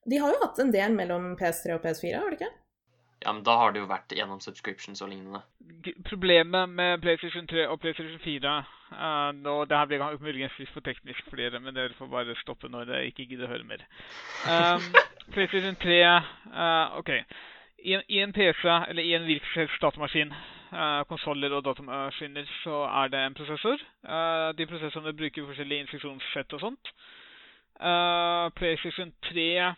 [0.09, 2.51] De har jo hatt en del mellom PS3 og PS4, har de ikke?
[3.23, 5.39] Ja, men da har det jo vært gjennom subscriptions og lignende.
[6.09, 8.55] Problemet med PlayStation 3 og PlayStation 4
[8.91, 12.35] uh, og Det her blir muligens litt for teknisk for dere, men dere får bare
[12.41, 13.85] stoppe når dere ikke gidder å høre mer.
[14.43, 14.89] Um,
[15.35, 17.13] PlayStation 3 uh, OK.
[17.83, 19.79] I en, I en PC, eller i en virksomhets
[20.73, 23.77] uh, konsoller og datamaskiner, så er det en prosessor.
[24.03, 26.93] Eh, de prosessorene bruker forskjellige instruksjonssett og sånt.
[27.79, 29.75] Eh, PlayStation 3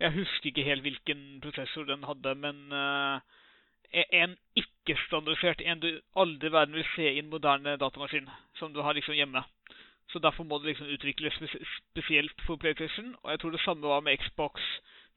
[0.00, 3.20] Jeg husker ikke helt hvilken prosessor den hadde, men eh,
[4.22, 8.82] en ikke-standardisert en du aldri i verden vil se i en moderne datamaskin, som du
[8.82, 9.44] har liksom hjemme.
[10.10, 11.38] Så derfor må det liksom utvikles
[11.92, 14.60] spesielt for PlayStation, og jeg tror det samme var med Xbox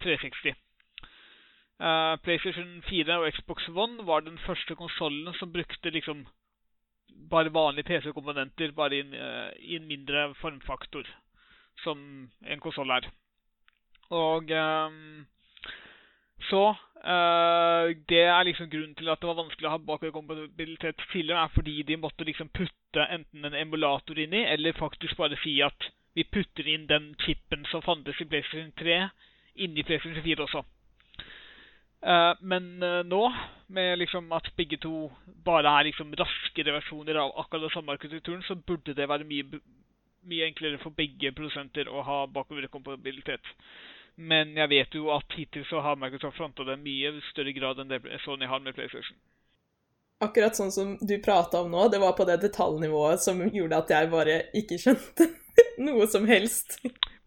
[0.04, 0.65] 360.
[1.76, 6.26] Eh, PlayStation 4 og Xbox One var den første konsollen som brukte liksom
[7.30, 11.04] bare vanlige PC-komponenter, bare i en, eh, i en mindre formfaktor,
[11.84, 13.10] som en konsoll er.
[14.10, 15.26] Og ehm,
[16.50, 21.44] så eh, Det er liksom grunnen til at det var vanskelig å ha bakoverkompatibilitet tidligere,
[21.44, 25.62] er fordi de måtte liksom putte enten en emulator inn i, eller faktisk bare si
[25.62, 29.10] at vi putter inn den chipen som fantes i PlayStation 3,
[29.56, 30.64] inni PlayStation 4 også.
[32.06, 33.34] Eh, men uh, nå,
[33.68, 35.10] med liksom at begge to
[35.46, 39.62] bare er liksom raskere versjoner av akkurat den samme arkitekturen, så burde det være mye,
[40.30, 43.50] mye enklere for begge produsenter å ha bakoverkompatibilitet.
[44.16, 47.90] Men jeg vet jo at hittil så har Microsoft fronta det mye større grad enn
[47.90, 49.18] det Sony har med PlayStation.
[50.24, 53.92] Akkurat sånn som du prata om nå, det var på det detaljnivået som gjorde at
[53.92, 55.28] jeg bare ikke skjønte
[55.88, 56.78] noe som helst.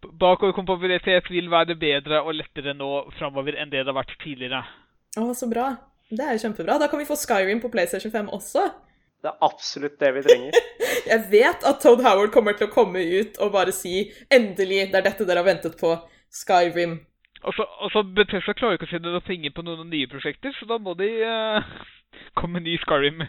[0.01, 4.63] Bakoverkompabilitet vil være bedre og lettere nå framover enn det det har vært tidligere.
[5.19, 5.73] Å, så bra.
[6.09, 6.79] Det er jo kjempebra.
[6.81, 8.65] Da kan vi få Skyrim på PlayStation 5 også.
[9.19, 10.57] Det er absolutt det vi trenger.
[11.11, 14.99] Jeg vet at Toad Howard kommer til å komme ut og bare si 'endelig, det
[14.99, 15.97] er dette dere har ventet på'.
[16.29, 16.99] Skyrim.
[17.43, 20.67] Og så altså Bethesda klarer ikke å finne noen penger på noen nye prosjekter, så
[20.69, 21.69] da må de eh,
[22.37, 23.23] komme med ny Skyrim.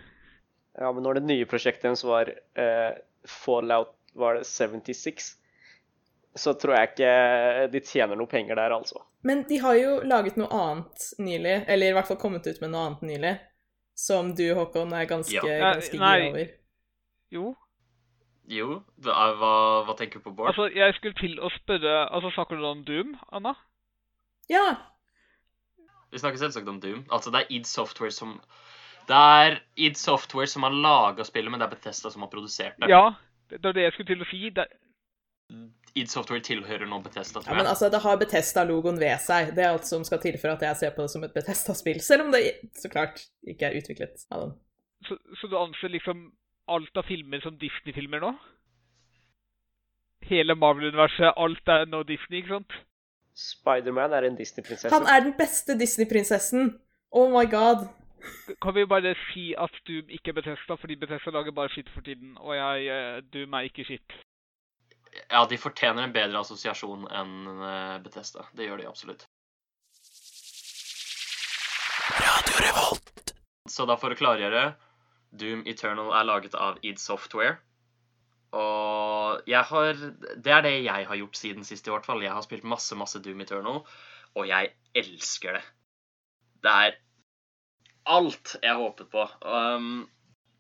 [0.81, 2.93] Ja, men når det nye prosjektet deres var uh,
[3.29, 5.37] Fallout var det 76,
[6.39, 7.13] så tror jeg ikke
[7.73, 9.03] de tjener noe penger der, altså.
[9.27, 12.73] Men de har jo laget noe annet nylig, eller i hvert fall kommet ut med
[12.73, 13.33] noe annet nylig,
[13.99, 15.75] som du, Håkon, er ganske, Ja.
[15.75, 16.55] ganske gira over.
[17.31, 17.51] Jo.
[18.51, 20.49] Jo, hva, hva tenker du på, Bård?
[20.51, 23.53] Altså, jeg skulle til å spørre Altså, Snakker du om Doom, Anna?
[24.51, 24.65] Ja,
[26.11, 27.05] Vi snakker selvsagt om Doom.
[27.13, 28.41] Altså, det er id Software som
[29.11, 32.79] Det er id Software som har laga spillet, men det er Bethesda som har produsert
[32.79, 32.91] det.
[32.93, 33.09] Ja,
[33.51, 34.43] det var det jeg skulle til å si.
[34.55, 34.67] Det,
[35.99, 37.57] id Software tilhører nå Bethesda, tror jeg.
[37.57, 39.51] ja, men altså, det har Bethesda-logoen ved seg.
[39.57, 41.99] Det er alt som skal til for at jeg ser på det som et Bethesda-spill,
[42.07, 42.45] selv om det
[42.79, 44.55] så klart ikke er utviklet av dem.
[45.09, 46.29] så, så du anser liksom
[46.71, 48.35] alt av filmer som Disney-filmer nå?
[50.31, 52.77] Hele Marvel-universet, alt er nå Disney, ikke sant?
[53.35, 54.93] Spiderman er en Disney-prinsesse.
[54.95, 56.77] Han er den beste Disney-prinsessen!
[57.11, 57.89] Oh my god.
[58.63, 62.05] Kan vi bare si at Doom ikke er Bethesda, fordi Bethesda lager bare skitt for
[62.05, 64.17] tiden, og jeg, eh, Doom er ikke skitt.
[65.31, 68.47] Ja, de fortjener en bedre assosiasjon enn eh, Bethesda.
[68.57, 69.27] Det gjør de absolutt.
[73.71, 74.71] Så da for å klargjøre
[75.41, 77.59] Doom Eternal er laget av id Software.
[78.57, 82.23] Og jeg har Det er det jeg har gjort siden sist, i hvert fall.
[82.23, 83.85] Jeg har spilt masse, masse Doom Eternal,
[84.35, 85.63] og jeg elsker det.
[86.61, 86.99] Det er
[88.09, 89.27] alt jeg håpet på.
[89.45, 90.09] Um,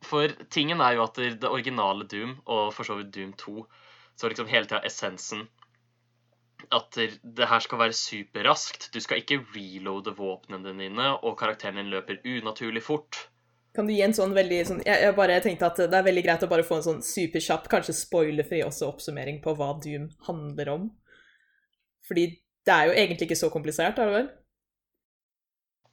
[0.04, 3.64] for tingen er jo at det, originale Doom, og for så vidt Doom 2,
[4.16, 5.48] så liksom hele tida essensen
[6.68, 8.90] at det, det her skal være superraskt.
[8.94, 13.26] Du skal ikke reloade våpnene dine, og karakteren din løper unaturlig fort.
[13.74, 16.24] Kan du gi en sånn veldig sånn jeg, jeg bare tenkte at det er veldig
[16.26, 20.72] greit å bare få en sånn superkjapp, kanskje spoilerfri også oppsummering på hva Doom handler
[20.74, 20.88] om.
[22.08, 22.26] Fordi
[22.66, 24.30] det er jo egentlig ikke så komplisert, er det vel?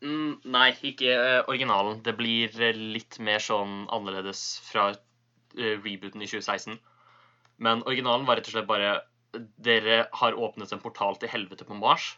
[0.06, 2.02] Mm, nei, ikke uh, originalen.
[2.06, 6.78] Det blir eh, litt mer sånn annerledes fra uh, rebooten i 2016.
[7.66, 9.00] Men originalen var rett og slett bare
[9.38, 12.16] Dere har åpnet en portal til helvete på Mars.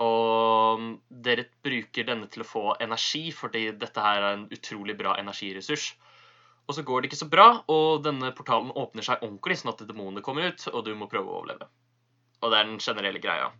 [0.00, 5.16] Og dere bruker denne til å få energi, fordi dette her er en utrolig bra
[5.20, 5.90] energiressurs.
[6.64, 9.84] Og så går det ikke så bra, og denne portalen åpner seg ordentlig, sånn at
[9.84, 11.68] demonene kommer ut, og du må prøve å overleve.
[12.40, 13.50] Og det er den generelle greia.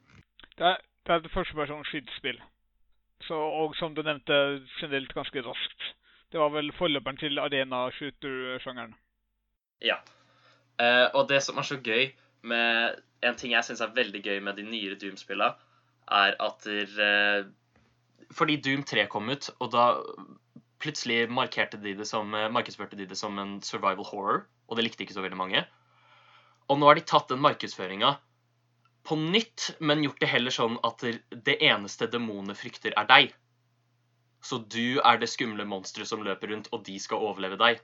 [0.57, 2.41] Det er, det er et førstepersons skytespill.
[3.29, 4.37] Så, og som du nevnte,
[4.81, 5.89] generelt ganske raskt.
[6.33, 8.95] Det var vel forløperen til arena-shooter-sjangeren.
[9.85, 10.01] Ja.
[10.83, 12.09] Eh, og det som er så gøy
[12.45, 15.55] med En ting jeg syns er veldig gøy med de nyere Doom-spillene,
[16.13, 17.47] er at der, eh,
[18.37, 19.85] Fordi Doom 3 kom ut, og da
[20.83, 24.85] plutselig markerte de det som, eh, markedsførte de det som en survival horror, og det
[24.85, 25.65] likte ikke så veldig mange.
[26.69, 28.19] Og nå har de tatt den markedsføringa
[29.05, 33.35] på nytt, men gjort det heller sånn at det eneste demonene frykter, er deg.
[34.45, 37.83] Så du er det skumle monsteret som løper rundt, og de skal overleve deg.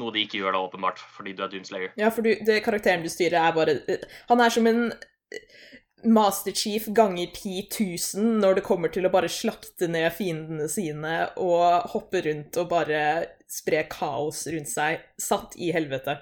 [0.00, 1.92] Noe de ikke gjør da, åpenbart, fordi du er Doomslayer.
[2.00, 3.76] Ja, for du, det karakteren du styrer, er bare
[4.30, 4.88] Han er som en
[6.04, 7.68] Master Chief ganger 10
[8.16, 12.70] 000 når det kommer til å bare slakte ned fiendene sine og hoppe rundt og
[12.70, 13.02] bare
[13.50, 16.16] spre kaos rundt seg, satt i helvete.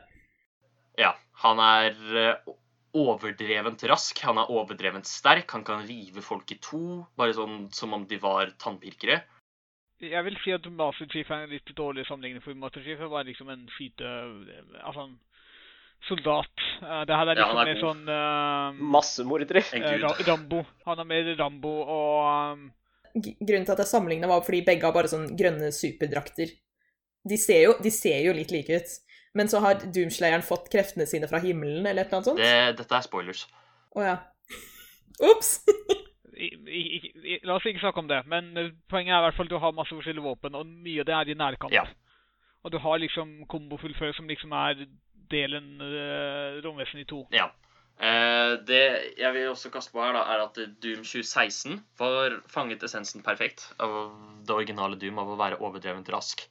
[0.99, 1.15] Ja.
[1.45, 2.55] Han er eh,
[2.97, 7.95] overdrevent rask, han er overdrevent sterk, han kan rive folk i to, bare sånn som
[7.97, 9.21] om de var tannpirkere.
[9.99, 13.27] Jeg vil si at Master Chief er en litt dårlig sammenligning, for Master Chief var
[13.27, 14.13] liksom en skyte...
[14.85, 15.17] Altså en
[16.07, 16.65] soldat.
[16.83, 17.83] Eh, Det her er liksom ja, er mer god.
[17.83, 18.69] sånn uh,
[19.75, 20.05] eh, gud.
[20.05, 20.63] Ra- Rambo.
[20.87, 22.65] Han er mer Rambo og um,
[23.19, 26.55] grunnen til at jeg sammenligna, var fordi begge har bare sånn grønne superdrakter.
[27.29, 28.97] De ser, jo, de ser jo litt like ut.
[29.39, 32.43] Men så har Doomslayeren fått kreftene sine fra himmelen, eller et eller annet sånt.
[32.43, 33.45] Det, dette er spoilers.
[33.95, 34.17] Å ja.
[35.31, 35.59] Ops!
[36.39, 39.63] La oss ikke snakke om det, men eh, poenget er i hvert fall at du
[39.63, 41.75] har masse forskjellige våpen, og mye av det er i nærkamp.
[41.75, 41.87] Ja.
[42.67, 44.85] Og du har liksom kombofullfører som liksom er
[45.31, 47.25] delen uh, romvesen i to.
[47.35, 47.51] Ja.
[47.99, 48.83] Uh, det
[49.19, 53.67] jeg vil også kaste på her, da, er at Doom 2016 var fanget essensen perfekt
[53.83, 54.13] av
[54.47, 56.47] det originale Doom av å være overdrevent rask,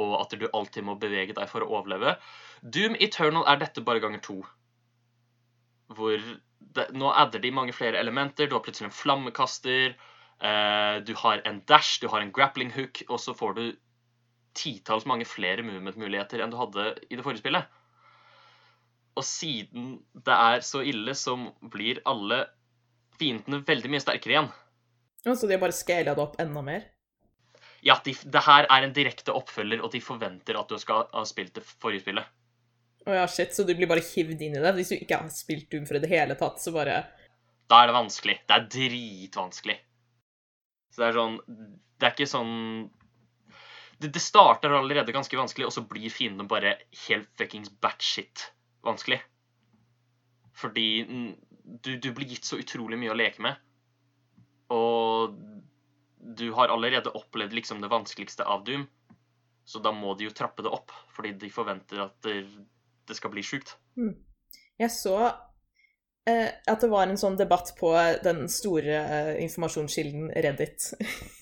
[0.00, 2.16] og at du alltid må bevege deg for å overleve.
[2.62, 4.40] Doom Eternal er dette bare ganger to.
[5.90, 8.48] Hvor det, Nå adder de mange flere elementer.
[8.48, 9.96] Du har plutselig en flammekaster,
[10.40, 13.64] eh, du har en dash, du har en grappling hook, og så får du
[14.54, 17.76] titalls mange flere movement-muligheter enn du hadde i det forrige spillet.
[19.18, 21.36] Og siden det er så ille, så
[21.72, 22.44] blir alle
[23.20, 24.50] fiendene veldig mye sterkere igjen.
[25.26, 26.86] Ja, så de har bare scala det opp enda mer.
[27.86, 31.24] Ja, de, det her er en direkte oppfølger, og de forventer at du skal ha
[31.28, 32.28] spilt det forrige spillet.
[33.08, 34.74] Å ja, shit, så du blir bare hivd inn i det?
[34.76, 36.98] Hvis du ikke har spilt Doom for i det hele tatt, så bare
[37.70, 38.36] Da er det vanskelig.
[38.44, 39.76] Det er dritvanskelig.
[40.92, 42.54] Så det er sånn Det er ikke sånn
[44.00, 48.50] Det, det starter allerede ganske vanskelig, og så blir fiendene bare helt fuckings batshit
[48.84, 49.20] vanskelig.
[50.56, 50.86] Fordi
[51.64, 53.60] du, du blir gitt så utrolig mye å leke med.
[54.72, 55.36] Og
[56.20, 58.86] du har allerede opplevd liksom det vanskeligste av Doom,
[59.64, 63.42] så da må de jo trappe det opp, fordi de forventer at det, skal bli
[63.42, 63.74] sjukt.
[64.78, 65.16] Jeg så
[66.28, 67.90] eh, at det var en sånn debatt på
[68.24, 70.92] den store eh, informasjonskilden Reddit,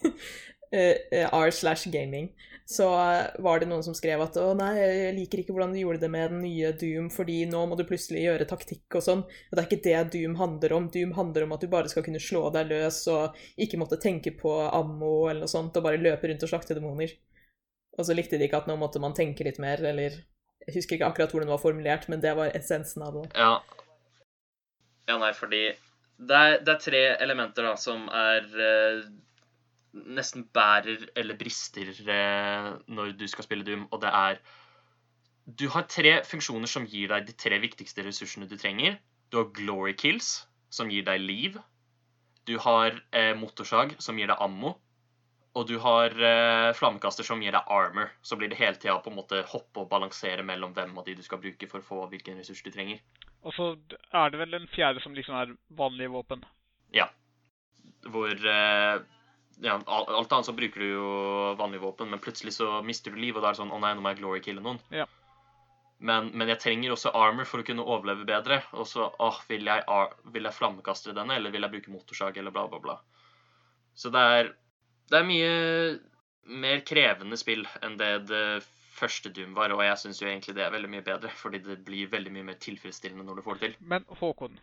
[0.73, 2.29] r slash gaming,
[2.69, 5.79] så eh, var det noen som skrev at å nei, jeg liker ikke hvordan du
[5.81, 9.23] gjorde det med den nye Doom, fordi nå må du plutselig gjøre taktikk og sånn.
[9.25, 10.91] Og det er ikke det Doom handler om.
[10.93, 14.35] Doom handler om at du bare skal kunne slå deg løs og ikke måtte tenke
[14.37, 17.15] på ammo eller noe sånt, og bare løpe rundt og slakte demoner.
[17.97, 20.21] Og så likte de ikke at nå måtte man tenke litt mer, eller
[20.69, 23.29] Jeg husker ikke akkurat hvordan det var formulert, men det var essensen av det.
[23.33, 23.55] Ja.
[25.09, 25.63] Ja, nei, fordi
[26.19, 29.01] det er, det er tre elementer da som er eh,
[29.93, 34.41] nesten bærer eller brister eh, når du skal spille Doom, og det er
[35.59, 38.99] Du har tre funksjoner som gir deg de tre viktigste ressursene du trenger.
[39.33, 41.57] Du har glory kills, som gir deg liv.
[42.45, 44.75] Du har eh, motorsag, som gir deg ammo.
[45.57, 48.13] Og du har eh, flammekaster som gir deg armor.
[48.23, 51.17] Så blir det hele tida på en måte hoppe og balansere mellom hvem av de
[51.19, 53.01] du skal bruke for å få hvilken ressurs du trenger.
[53.47, 53.71] Og så
[54.13, 56.45] er det vel en fjerde som liksom er vanlige våpen.
[56.95, 57.09] Ja.
[58.05, 59.01] Hvor eh,
[59.65, 61.09] ja, Alt annet så bruker du jo
[61.59, 63.95] vanlige våpen, men plutselig så mister du liv, og da er det sånn Å nei,
[63.97, 64.81] nå må jeg glory kille noen.
[64.95, 65.09] Ja.
[65.99, 68.61] Men, men jeg trenger også armor for å kunne overleve bedre.
[68.79, 69.83] Og så åh, vil jeg,
[70.31, 72.99] vil jeg flammekaste denne, eller vil jeg bruke motorsag, eller bla, bla, bla.
[73.99, 74.55] Så det er
[75.09, 75.53] Det er mye
[76.63, 78.43] mer krevende spill enn det det
[78.99, 81.79] første Doom var, og jeg syns jo egentlig det er veldig mye bedre, fordi det
[81.87, 83.77] blir veldig mye mer tilfredsstillende når du får det til.
[83.93, 84.59] Men Håkon,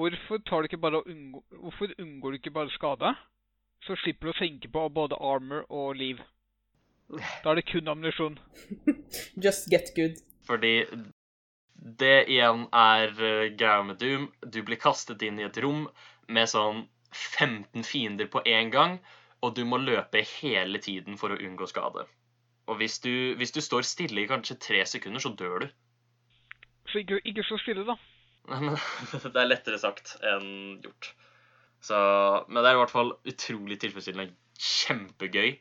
[0.00, 3.12] hvorfor, tar du ikke bare unngå, hvorfor unngår du ikke bare skade?
[3.86, 6.22] Så slipper du å tenke på både armor og liv.
[7.42, 8.36] Da er det kun ammunisjon.
[9.44, 10.18] Just get good.
[10.48, 10.74] Fordi
[12.00, 14.28] det igjen er eh, greia med Doom.
[14.42, 15.86] Du blir kastet inn i et rom
[16.28, 18.98] med sånn 15 fiender på én gang,
[19.40, 22.04] og du må løpe hele tiden for å unngå skade.
[22.68, 25.68] Og hvis du, hvis du står stille i kanskje tre sekunder, så dør du.
[26.92, 27.96] Så ikke, ikke så stille, da.
[29.32, 31.12] Det er lettere sagt enn gjort.
[31.84, 31.98] Så,
[32.48, 34.34] men det er i hvert fall utrolig tilfredsstillende.
[34.58, 35.52] Kjempegøy.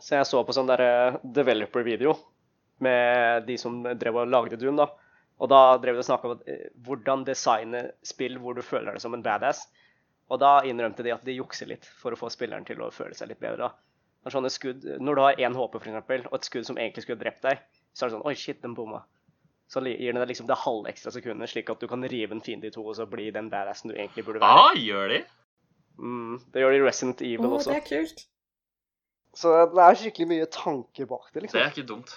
[0.00, 2.14] Så jeg så på sånn der developer-video
[2.84, 4.88] med de som drev og lagde Doom, da.
[5.42, 9.02] Og da drev de og snakka om eh, hvordan designe spill hvor du føler deg
[9.02, 9.64] som en badass.
[10.30, 13.16] Og da innrømte de at de jukser litt for å få spilleren til å føle
[13.18, 13.68] seg litt bedre.
[13.68, 14.30] da.
[14.32, 17.42] Sånne skudd, Når du har én HP eksempel, og et skudd som egentlig skulle drept
[17.44, 17.60] deg,
[17.92, 19.02] så er det sånn Oi, shit, den bomma.
[19.70, 22.42] Så gir den deg liksom det halve ekstra sekundet, slik at du kan rive en
[22.44, 24.68] fiende i to og så bli den badassen du egentlig burde være.
[24.68, 25.22] Ah, gjør de?
[25.98, 27.72] Mm, det gjør de i Resident Evil Evil også.
[27.72, 28.24] det er kult.
[29.34, 31.58] Så det er skikkelig mye tanke bak det, liksom.
[31.58, 32.12] Det er ikke dumt.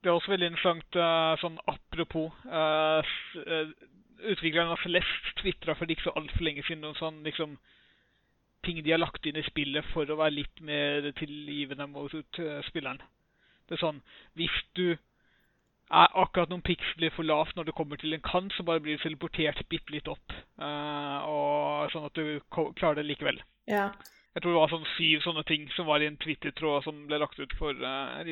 [0.00, 3.04] Det er også veldig interessant eh, sånn apropos uh,
[4.20, 7.58] Utvikleren av Celeste tvitra for ikke så altfor lenge siden noen sånn liksom
[8.64, 12.12] ting de har lagt inn i spillet for å være litt mer tilgivende mot
[12.68, 13.00] spilleren.
[13.68, 14.02] Det er sånn
[14.36, 14.98] Hvis du
[15.90, 18.98] er akkurat noen piksler for lavt når du kommer til en kant, så bare blir
[18.98, 20.38] du teleportert bitte litt opp.
[20.60, 23.40] Uh, Sånn at du klarer det likevel.
[23.70, 23.90] Ja.
[24.30, 27.18] Jeg tror det var sånn syv sånne ting som var i en Twitter-tråd som ble
[27.18, 28.28] lagt ut for uh, en.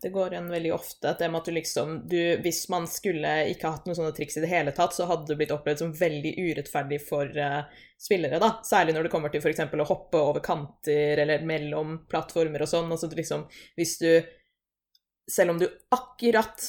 [0.00, 3.34] Det går igjen veldig ofte at det med at du liksom du, Hvis man skulle
[3.52, 5.92] ikke hatt noen sånne triks i det hele tatt, så hadde det blitt opplevd som
[5.98, 7.66] veldig urettferdig for uh,
[8.00, 8.54] spillere, da.
[8.64, 9.60] Særlig når det kommer til f.eks.
[9.68, 12.88] å hoppe over kanter eller mellom plattformer og sånn.
[12.88, 13.44] Altså liksom
[13.76, 14.08] Hvis du
[15.28, 16.64] Selv om du akkurat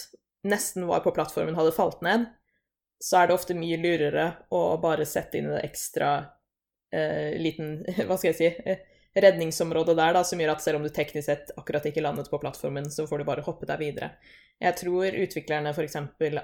[0.47, 2.27] nesten var på plattformen, hadde falt ned,
[3.03, 6.15] så er det ofte mye lurere å bare sette inn en ekstra
[6.93, 8.51] eh, liten Hva skal jeg si?
[8.69, 12.31] eh, redningsområde der, da, som gjør at selv om du teknisk sett akkurat ikke landet
[12.31, 14.13] på plattformen, så får du bare hoppe deg videre.
[14.61, 15.97] Jeg tror utviklerne f.eks.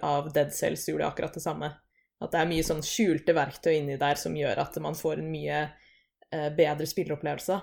[0.06, 1.72] av Dead Cells gjorde akkurat det samme.
[2.20, 5.32] At det er mye sånn skjulte verktøy inni der som gjør at man får en
[5.32, 7.60] mye eh, bedre spilleopplevelse.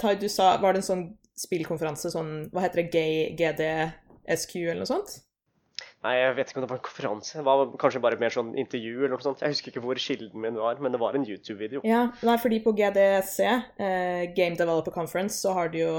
[0.00, 1.04] Tai, du sa Var det en sånn
[1.36, 2.90] spillkonferanse, sånn Hva heter det?
[2.94, 5.18] Gay GDSQ eller noe sånt?
[6.04, 7.38] Nei, jeg vet ikke om det var en konferanse.
[7.38, 9.40] Det var kanskje bare mer sånn intervju eller noe sånt.
[9.42, 11.80] Jeg husker ikke hvor kilden min var, men det var en YouTube-video.
[11.88, 15.90] Ja, nei, fordi på GDC, eh, Game Developer Conference, så har de jo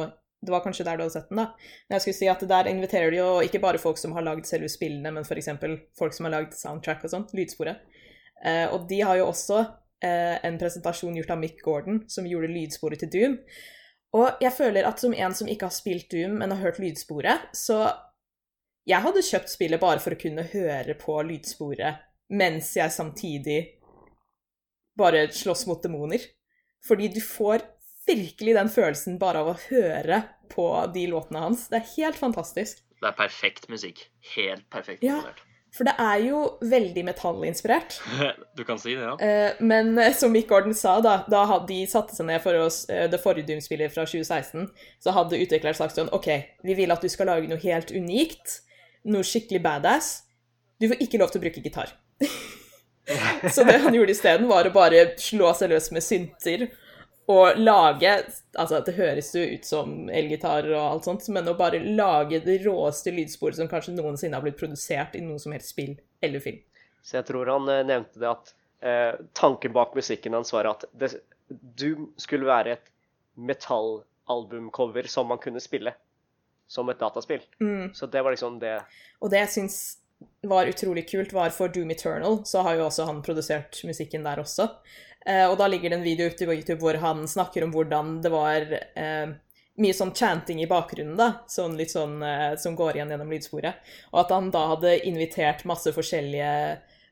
[0.41, 1.47] Det var kanskje der du hadde sett den, da.
[1.88, 4.45] Men jeg skulle si at der inviterer de jo ikke bare folk som har lagd
[4.45, 5.50] selve spillene, men f.eks.
[5.97, 7.82] folk som har lagd soundtrack og sånn, lydsporet.
[8.45, 9.63] Eh, og de har jo også
[10.06, 13.39] eh, en presentasjon gjort av Mick Gordon, som gjorde lydsporet til Doom.
[14.17, 17.50] Og jeg føler at som en som ikke har spilt Doom, men har hørt lydsporet,
[17.58, 17.88] så
[18.88, 23.60] jeg hadde kjøpt spillet bare for å kunne høre på lydsporet mens jeg samtidig
[25.00, 26.23] bare slåss mot demoner.
[26.88, 27.63] Fordi du får
[28.08, 31.67] virkelig den følelsen bare av å høre på de låtene hans.
[31.72, 32.82] Det er helt fantastisk.
[32.98, 34.08] Det er perfekt musikk.
[34.36, 35.22] Helt perfekt Ja.
[35.76, 38.00] For det er jo veldig metallinspirert.
[38.58, 39.13] Du kan si det, ja.
[39.22, 42.86] Eh, Men eh, som Mick Gordon sa, da, da de satte seg ned for oss,
[42.89, 44.65] eh, det forrige Doom-spillet fra 2016,
[45.04, 46.32] så hadde utvikleren sagt sånn OK,
[46.65, 48.62] vi vil at du skal lage noe helt unikt,
[49.06, 50.10] noe skikkelig badass.
[50.82, 51.93] Du får ikke lov til å bruke gitar.
[53.54, 56.70] så det han gjorde isteden, var å bare slå seg løs med synter
[57.28, 58.12] og lage
[58.58, 62.62] Altså, det høres jo ut som elgitarer og alt sånt, men å bare lage det
[62.63, 65.94] råeste lydsporet som kanskje noensinne har blitt produsert i noe som helst spill
[66.26, 66.63] eller film.
[67.06, 70.88] Så jeg tror han eh, nevnte det at eh, tanken bak musikken hans var at
[70.98, 71.13] det,
[71.48, 72.90] Doom skulle være et
[73.38, 75.94] metallalbumcover som man kunne spille
[76.68, 77.46] som et dataspill.
[77.62, 77.94] Mm.
[77.94, 78.82] Så det var liksom det
[79.22, 79.78] Og det jeg syns
[80.47, 84.41] var utrolig kult, var for Doom Eternal, så har jo også han produsert musikken der
[84.41, 84.69] også.
[85.27, 88.17] Eh, og da ligger det en video ute på YouTube hvor han snakker om hvordan
[88.23, 89.33] det var eh,
[89.77, 93.81] mye sånn chanting i bakgrunnen, da, sånn litt sånn eh, som går igjen gjennom lydsporet.
[94.13, 96.54] Og at han da hadde invitert masse forskjellige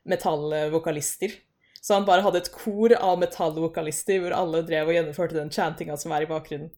[0.08, 1.36] metallvokalister.
[1.82, 5.98] Så han bare hadde et kor av metallvokalister hvor alle drev og gjennomførte den chantinga
[6.00, 6.72] som er i bakgrunnen.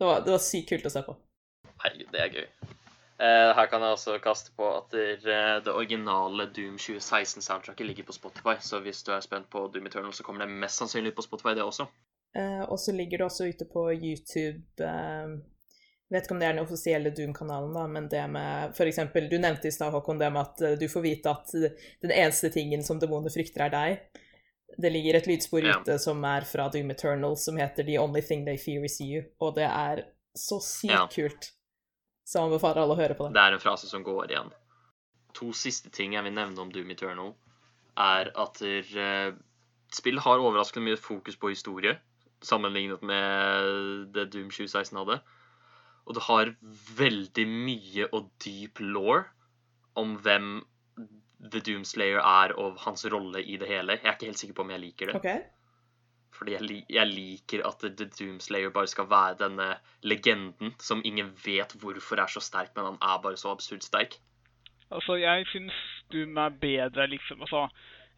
[0.00, 1.16] Det var, det var sykt kult å se på.
[1.80, 2.76] Herregud, det er gøy.
[3.20, 5.22] Eh, her kan jeg også kaste på at det,
[5.66, 10.12] det originale Doom 2016-soundtracket ligger på Spotify, så hvis du er spent på Doom Eternal,
[10.16, 11.86] så kommer det mest sannsynlig på Spotify, det også.
[12.36, 15.34] Eh, og så ligger det også ute på YouTube eh,
[16.10, 19.68] vet ikke om det er den offisielle Doom-kanalen, da, men det med eksempel, du nevnte
[19.68, 22.82] i stad, Håkon, det med at eh, du får vite at eh, den eneste tingen
[22.86, 24.24] som demoner frykter, er deg.
[24.80, 25.76] Det ligger et lydspor Ja.
[25.78, 29.22] ute som er fra Doom Eternal, som heter The Only Thing They Fear Is You,
[29.40, 30.04] og det er
[30.34, 31.06] så sykt Ja.
[31.06, 31.52] kult.
[32.30, 33.34] Så anbefaler alle å høre på det.
[33.34, 34.52] Det er en frase som går igjen.
[35.38, 37.32] To siste ting jeg vil nevne om Doom Eternal,
[37.98, 39.34] er at der,
[39.90, 41.96] spill har overraskende mye fokus på historie,
[42.46, 45.18] sammenlignet med det Doom 2016 hadde.
[46.06, 46.54] Og det har
[46.98, 49.24] veldig mye og dyp law
[49.98, 50.60] om hvem
[51.40, 53.98] The Doomslayer er og hans rolle i det hele.
[53.98, 55.18] Jeg er ikke helt sikker på om jeg liker det.
[55.18, 55.59] OK?
[56.40, 59.68] Fordi jeg, jeg liker at The Doomslayer bare skal være denne
[60.02, 64.16] legenden som ingen vet hvorfor er så sterk, men han er bare så absurd sterk.
[64.90, 65.76] Altså, jeg syns
[66.12, 67.44] Doom er bedre, liksom.
[67.44, 67.68] Altså,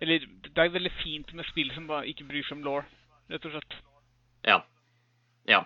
[0.00, 2.84] eller det er veldig fint med spill som bare ikke bryr seg om law,
[3.30, 3.76] rett og slett.
[4.46, 4.60] Ja.
[5.50, 5.64] Ja.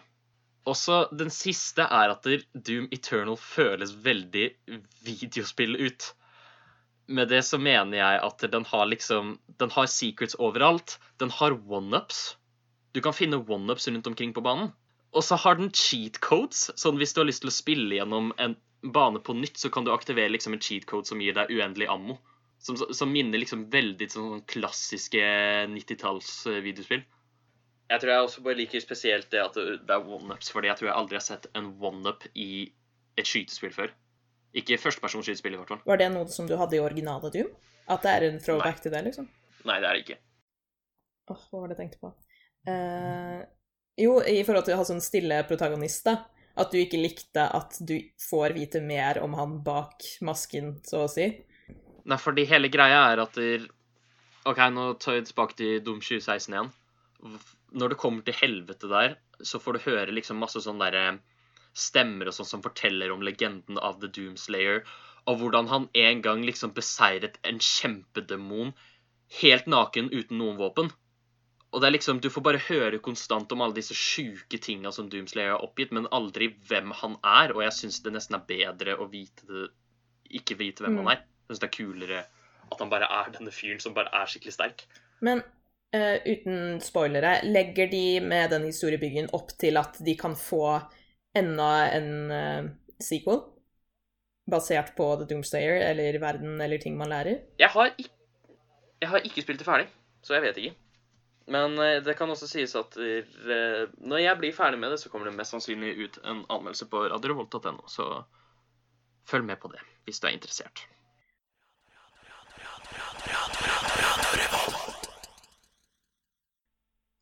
[0.66, 2.26] Også den siste er at
[2.56, 4.48] Doom Eternal føles veldig
[5.04, 6.08] videospill ut.
[7.06, 10.98] Med det så mener jeg at den har liksom Den har secrets overalt.
[11.20, 12.34] Den har one-ups.
[12.96, 14.70] Du kan finne one-ups rundt omkring på banen.
[15.12, 18.30] Og så har den cheat codes, sånn hvis du har lyst til å spille gjennom
[18.40, 18.56] en
[18.92, 21.88] bane på nytt, så kan du aktivere liksom en cheat code som gir deg uendelig
[21.92, 22.16] ammo.
[22.58, 25.20] Som, som minner liksom veldig sånn klassiske
[25.70, 27.04] 90-talls eh, videospill.
[27.92, 30.88] Jeg tror jeg også bare liker spesielt det at det er one-ups, fordi jeg tror
[30.88, 32.48] jeg aldri har sett en one-up i
[33.20, 33.92] et skytespill før.
[34.56, 35.84] Ikke førstepersonsskytespill, i hvert fall.
[35.86, 37.52] Var det noe som du hadde i originale Doom?
[37.92, 38.86] At det er en throwback Nei.
[38.86, 39.28] til det, liksom?
[39.68, 40.18] Nei, det er det ikke.
[41.28, 42.12] Åh, hva var det jeg tenkte på?
[42.66, 43.42] Eh,
[44.02, 46.18] jo, i forhold til å ha sånn stille protagonist, da.
[46.56, 51.10] At du ikke likte at du får vite mer om han bak masken, så å
[51.12, 51.28] si.
[52.06, 53.68] Nei, fordi hele greia er at der...
[54.46, 56.68] OK, nå tar jeg tilbake til Dom 2016 igjen.
[57.76, 61.18] Når det kommer til helvete der, så får du høre liksom masse sånn derre
[61.76, 64.84] stemmer og sånn som forteller om legenden av The Doomslayer,
[65.26, 68.72] og hvordan han en gang liksom beseiret en kjempedemon
[69.42, 70.92] helt naken uten noen våpen.
[71.74, 75.08] Og det er liksom, Du får bare høre konstant om alle disse sjuke tinga som
[75.12, 77.52] Doomslayer har oppgitt, men aldri hvem han er.
[77.56, 79.66] Og jeg syns det nesten er bedre å vite det,
[80.40, 81.02] ikke vite hvem Mm.
[81.04, 81.20] han er.
[81.46, 82.22] Jeg syns det er kulere
[82.72, 84.86] at han bare er denne fyren som bare er skikkelig sterk.
[85.20, 85.42] Men
[85.94, 90.80] uh, uten spoilere, legger de med den historiebyggen opp til at de kan få
[91.36, 93.42] enda en uh, sequel?
[94.50, 97.40] Basert på The Doomslayer eller verden eller ting man lærer?
[97.58, 98.10] Jeg har, ikke,
[99.02, 99.88] jeg har ikke spilt det ferdig,
[100.22, 100.74] så jeg vet ikke.
[101.46, 105.10] Men eh, det kan også sies at eh, når jeg blir ferdig med det, så
[105.12, 108.24] kommer det mest sannsynlig ut en anmeldelse på radiorevolt.no, så
[109.30, 110.86] følg med på det hvis du er interessert.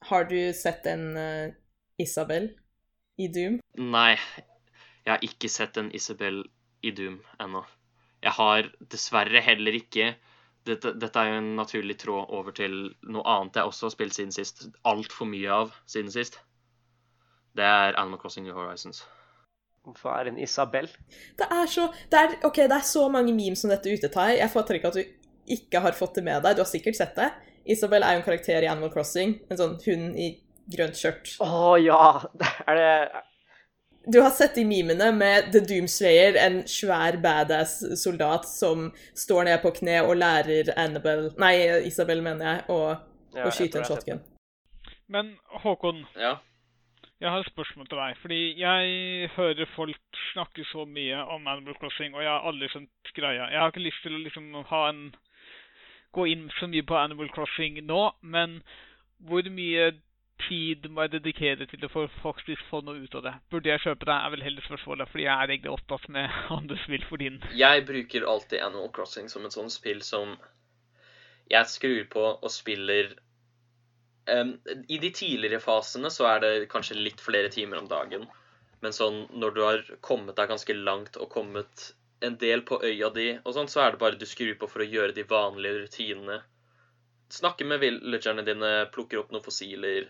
[0.05, 1.55] Har du sett en eh,
[2.01, 2.51] Isabel
[3.21, 3.61] i Doom?
[3.81, 4.17] Nei,
[5.05, 6.43] jeg har ikke sett en Isabel
[6.85, 7.65] i Doom ennå.
[8.25, 10.15] Jeg har dessverre heller ikke
[10.65, 12.77] dette, dette er jo en naturlig tråd over til
[13.13, 14.67] noe annet jeg også har spilt siden sist.
[14.89, 16.39] Altfor mye av siden sist.
[17.55, 19.05] Det er Animal Crossing New Horizons.
[19.85, 20.89] Hvorfor er en Isabel?
[21.37, 24.33] Det er så det er, Ok, det er så mange memes som dette ute, Tai.
[24.39, 26.57] Jeg får ikke at du ikke har fått det med deg.
[26.57, 27.29] Du har sikkert sett det.
[27.69, 29.37] Isabel er jo en karakter i Animal Crossing.
[29.53, 30.31] En sånn hund i
[30.73, 31.37] grønt skjørt.
[31.45, 32.01] Å ja!
[32.41, 33.25] Det er det
[34.13, 39.63] Du har sett de memene med The Doomslayer, en svær badass soldat som står ned
[39.63, 41.55] på kne og lærer Annabelle Nei,
[41.89, 42.79] Isabel, mener jeg, å,
[43.37, 44.21] ja, å skyte en shotgun.
[45.09, 45.35] Men
[45.65, 46.35] Håkon, Ja.
[47.21, 48.17] jeg har et spørsmål til deg.
[48.21, 53.15] Fordi jeg hører folk snakke så mye om Animal Crossing, og jeg har aldri skjønt
[53.17, 53.49] greia.
[53.51, 55.05] Jeg har ikke lyst til å liksom ha en
[56.15, 58.61] gå inn så mye på Animal Crossing nå, men
[59.25, 59.93] hvor mye
[60.49, 63.35] tid må jeg dedikere til å få faktisk få noe ut av det?
[63.53, 66.79] Burde jeg kjøpe det, er vel heller spørsmålet, fordi jeg er egentlig opptatt med andre
[66.85, 67.41] spill for tiden.
[67.57, 70.37] Jeg bruker alltid Animal Crossing som et sånt spill som
[71.53, 73.11] jeg skrur på og spiller
[74.31, 74.55] um,
[74.89, 78.25] I de tidligere fasene så er det kanskje litt flere timer om dagen.
[78.85, 81.93] Men sånn når du har kommet deg ganske langt og kommet
[82.25, 84.81] en del på øya di, og sånn, så er det bare du skrur på for
[84.81, 86.39] å gjøre de vanlige rutinene.
[87.33, 90.07] Snakke med villagerne dine, plukker opp noen fossiler,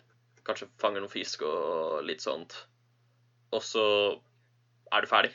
[0.47, 2.57] kanskje fanger noen fisk og litt sånt.
[3.55, 3.87] Og så
[4.93, 5.33] er du ferdig.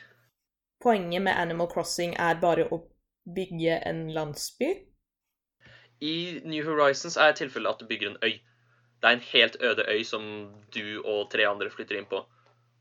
[0.80, 2.80] Poenget med Animal Crossing er bare å
[3.28, 4.70] bygge en landsby.
[6.00, 8.38] I New Horizons er tilfellet at du bygger en øy.
[9.00, 10.24] Det er en helt øde øy som
[10.74, 12.22] du og tre andre flytter inn på.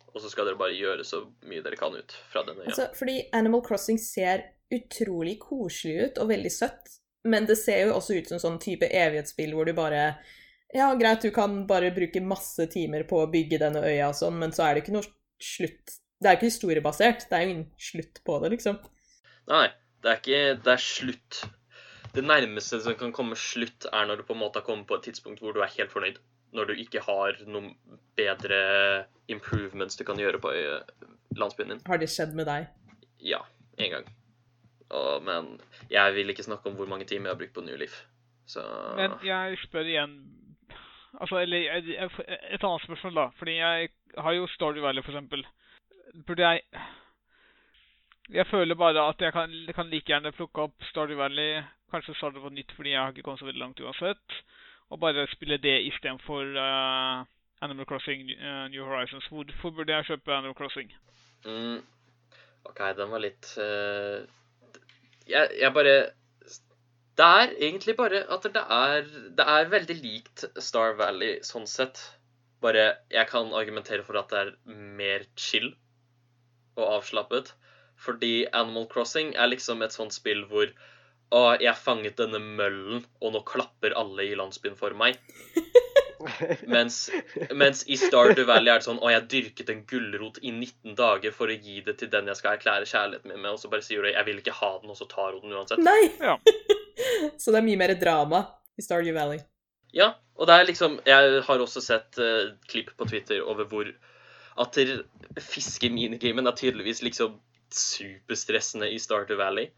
[0.10, 2.72] Og så skal dere bare gjøre så mye dere kan ut fra den øya.
[2.72, 7.96] Altså, fordi Animal Crossing ser utrolig koselig ut og veldig søtt, men det ser jo
[7.98, 10.04] også ut som sånn type evighetsspill hvor du bare
[10.74, 14.38] Ja, greit, du kan bare bruke masse timer på å bygge denne øya og sånn,
[14.42, 15.08] men så er det ikke noe
[15.42, 17.30] slutt Det er jo ikke historiebasert.
[17.30, 18.78] Det er jo ingen slutt på det, liksom.
[19.50, 19.68] Nei,
[20.04, 21.40] det er ikke Det er slutt.
[22.14, 24.98] Det nærmeste som kan komme slutt, er når du på en måte har kommet på
[24.98, 26.20] et tidspunkt hvor du er helt fornøyd.
[26.58, 27.72] Når du ikke har noen
[28.18, 28.60] bedre
[29.30, 30.54] improvements du kan gjøre på
[31.38, 31.84] landsbyen din.
[31.88, 32.66] Har det skjedd med deg?
[33.22, 33.44] Ja,
[33.78, 34.10] én gang.
[34.90, 35.54] Og, men
[35.94, 38.02] jeg vil ikke snakke om hvor mange timer jeg har brukt på New Leaf.
[38.50, 38.66] Så
[38.98, 40.18] Men jeg spør igjen
[41.18, 43.26] Altså, eller et annet spørsmål, da.
[43.38, 45.46] Fordi jeg har jo Stardew Valley, for eksempel.
[46.28, 46.62] Burde jeg
[48.30, 52.40] Jeg føler bare at jeg kan, kan like gjerne plukke opp Stardew Valley, kanskje starte
[52.40, 54.36] på nytt fordi jeg har ikke kommet så veldig langt uansett,
[54.90, 57.26] og bare spille det istedenfor uh,
[57.62, 59.26] Animal Crossing uh, New Horizons.
[59.26, 60.94] Hvorfor burde jeg kjøpe Animal Crossing?
[61.46, 61.82] mm,
[62.70, 64.22] OK, den var litt uh...
[65.26, 65.98] jeg, jeg bare
[67.20, 72.00] Det er egentlig bare at det er Det er veldig likt Star Valley sånn sett.
[72.64, 74.54] Bare jeg kan argumentere for at det er
[75.00, 75.74] mer chill
[76.80, 77.52] og avslappet.
[78.00, 80.72] Fordi Animal Crossing er liksom et sånt spill hvor
[81.30, 85.20] Å, jeg fanget denne møllen, og nå klapper alle i landsbyen for meg.
[86.68, 86.98] Mens,
[87.56, 91.32] mens i Stardew Valley er det sånn Å, jeg dyrket en gulrot i 19 dager
[91.32, 93.86] for å gi det til den jeg skal erklære kjærligheten min med, og så bare
[93.86, 95.80] sier du 'jeg vil ikke ha den', og så tar hun den uansett.
[95.80, 96.12] Nei!
[96.20, 96.36] Ja.
[97.42, 98.44] Så det er mye mer drama
[98.80, 99.42] i Stardew Valley.
[99.96, 103.90] Ja, og det er liksom Jeg har også sett uh, klipp på Twitter over hvor
[104.60, 104.76] at
[105.40, 107.38] fiskeminigamen er tydeligvis liksom
[107.72, 109.70] superstressende i Stardew Valley.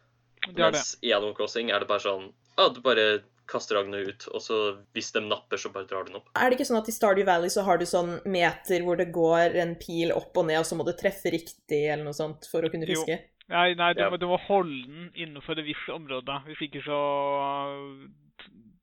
[0.46, 0.62] Det det.
[0.62, 4.42] Mens i Animal Crossing er det bare sånn Ja, du bare kaster agnet ut, og
[4.42, 4.58] så
[4.96, 6.30] hvis de napper, så bare drar du den opp.
[6.38, 9.10] Er det ikke sånn at i Stardew Valley så har du sånn meter hvor det
[9.12, 12.48] går en pil opp og ned, og så må du treffe riktig eller noe sånt
[12.50, 13.18] for å kunne fiske?
[13.18, 13.31] Jo.
[13.52, 14.10] Nei, nei du, Ja.
[14.10, 16.38] må, du må holde den innenfor et visst område.
[16.48, 17.00] Hvis ikke så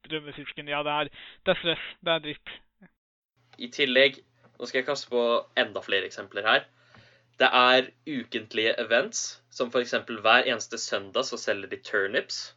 [0.10, 1.10] Drømmefisken Ja, det er,
[1.46, 1.86] det er stress.
[2.06, 2.54] Det er dritt.
[3.60, 4.22] I tillegg,
[4.58, 5.24] nå skal jeg kaste på
[5.60, 6.64] enda flere eksempler her.
[7.40, 12.56] Det er ukentlige events, som eksempel hver eneste søndag så selger de turnips.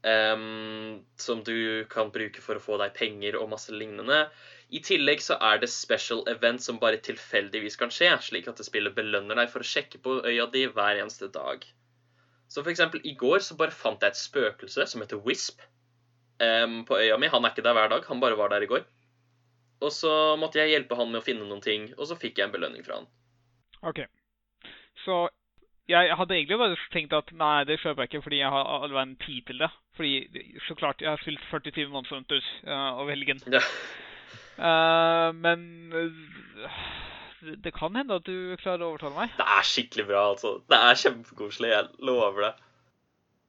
[0.00, 4.30] Um, som du kan bruke for å få deg penger og masse lignende.
[4.70, 8.68] I tillegg så er det special event som bare tilfeldigvis kan skje, slik at det
[8.68, 11.64] spillet belønner deg for å sjekke på øya di hver eneste dag.
[12.50, 15.62] Så for eksempel i går så bare fant jeg et spøkelse som heter Wisp
[16.42, 17.30] um, på øya mi.
[17.30, 18.86] Han er ikke der hver dag, han bare var der i går.
[19.80, 22.48] Og så måtte jeg hjelpe han med å finne noen ting, og så fikk jeg
[22.48, 23.10] en belønning fra han.
[23.90, 24.02] OK.
[25.04, 25.22] Så
[25.90, 28.92] jeg hadde egentlig bare tenkt at nei, det kjøper jeg ikke fordi jeg har all
[28.92, 29.70] verden tid til det.
[29.98, 33.42] Fordi så klart, jeg har spilt 40 timer Monster Hunters uh, over helgen.
[33.50, 33.62] Ja.
[34.60, 35.62] Eh, men
[35.96, 36.74] eh,
[37.64, 39.32] det kan hende at du klarer å overtale meg.
[39.38, 40.58] Det er skikkelig bra, altså.
[40.68, 41.72] Det er kjempekoselig.
[41.72, 42.52] Jeg lover det.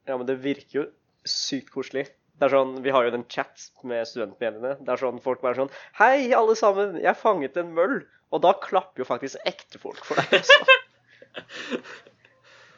[0.08, 0.86] Ja, men det virker jo
[1.28, 2.08] sykt koselig.
[2.40, 4.78] Det er sånn, Vi har jo den chat med studentmediene.
[4.80, 8.00] Det er sånn folk bare sånn Hei, alle sammen, jeg fanget en møll.
[8.32, 10.56] Og da klapper jo faktisk ekte folk for deg også.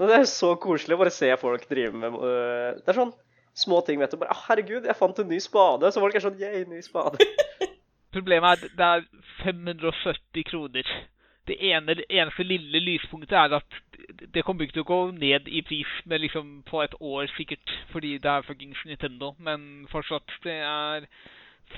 [0.03, 3.15] Det er så koselig å bare se folk drive med øh, Det er sånn
[3.55, 4.19] små ting, vet du.
[4.19, 5.87] Bare, «Å, herregud, jeg fant en ny spade.
[5.95, 7.23] Så folk er sånn Yeah, ny spade.
[8.15, 9.05] Problemet er at det er
[9.43, 10.91] 570 kroner.
[11.49, 13.79] Det ene, det eneste lille lyspunktet er at
[14.35, 17.73] det kommer ikke til å gå ned i pris med liksom på et år, sikkert,
[17.93, 19.35] fordi det er fuckings Nintendo.
[19.39, 21.09] Men fortsatt, det er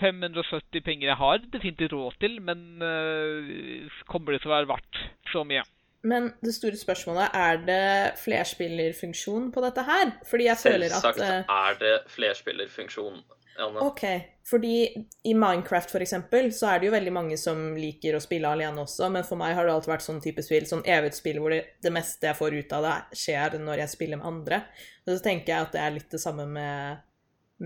[0.01, 5.03] 570 penger jeg har definitivt råd til, men øh, kommer det til å være verdt
[5.33, 5.65] så mye?
[6.07, 10.13] Men det store spørsmålet er det flerspillerfunksjon på dette her?
[10.31, 13.19] Fordi jeg føler at Selvsagt eh, er det flerspillerfunksjon,
[13.63, 13.81] Anne.
[13.81, 14.05] OK.
[14.47, 14.75] Fordi
[15.23, 18.85] i Minecraft for eksempel, så er det jo veldig mange som liker å spille alene
[18.85, 21.63] også, men for meg har det alltid vært sånn type spill, sånn evighetsspill hvor det,
[21.83, 24.61] det meste jeg får ut av det, skjer når jeg spiller med andre.
[25.07, 27.03] Og så tenker jeg at det er litt det samme med,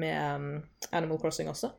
[0.00, 0.52] med um,
[0.90, 1.74] Animal Crossing også.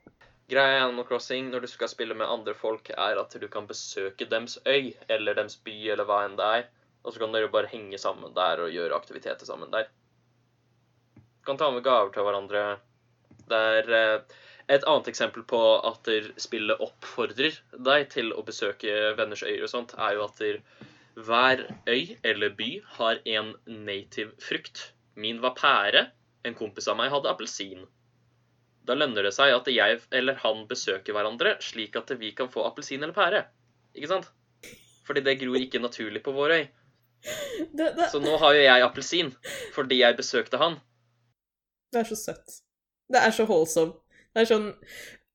[0.51, 3.70] Greia i Animal Crossing når du skal spille med andre folk, er at du kan
[3.70, 6.70] besøke dems øy eller dems by eller hva enn det er.
[7.01, 9.88] Og så kan dere bare henge sammen der og gjøre aktiviteter sammen der.
[11.16, 12.66] Du kan ta med gaver til hverandre.
[13.52, 14.38] Det er eh,
[14.72, 16.08] et annet eksempel på at
[16.39, 20.43] spillet oppfordrer deg til å besøke venners øyer og sånt, er jo at
[21.20, 24.93] hver øy eller by har en native frukt.
[25.16, 26.08] Min var pære.
[26.47, 27.84] En kompis av meg hadde appelsin.
[28.88, 32.64] Da lønner det seg at jeg eller han besøker hverandre, slik at vi kan få
[32.66, 33.43] appelsin eller pære.
[33.93, 34.32] Ikke sant?
[35.06, 36.64] Fordi det gror ikke naturlig på vår øy.
[38.10, 39.30] Så nå har jo jeg appelsin
[39.76, 40.80] fordi jeg besøkte han.
[41.93, 42.62] det er så søtt.
[43.12, 43.95] Det er så holdsom.
[44.32, 44.70] Det er sånn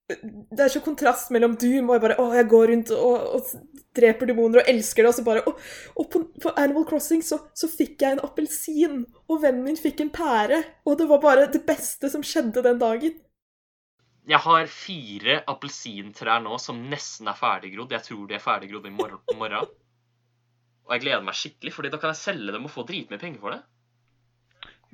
[0.08, 3.76] Det er så kontrast mellom Doom og jeg bare Å, jeg går rundt og, og
[3.98, 5.60] dreper demoner og elsker det, og så bare Og,
[5.98, 10.04] og på, på Animal Crossing så, så fikk jeg en appelsin, og vennen min fikk
[10.04, 13.18] en pære, og det var bare det beste som skjedde den dagen.
[14.26, 17.92] Jeg har fire appelsintrær nå som nesten er ferdiggrodd.
[17.94, 19.20] Jeg tror de er ferdiggrodd i morgen.
[19.38, 19.68] morgen.
[20.86, 23.42] Og jeg gleder meg skikkelig, fordi da kan jeg selge dem og få dritmye penger
[23.42, 23.60] for det.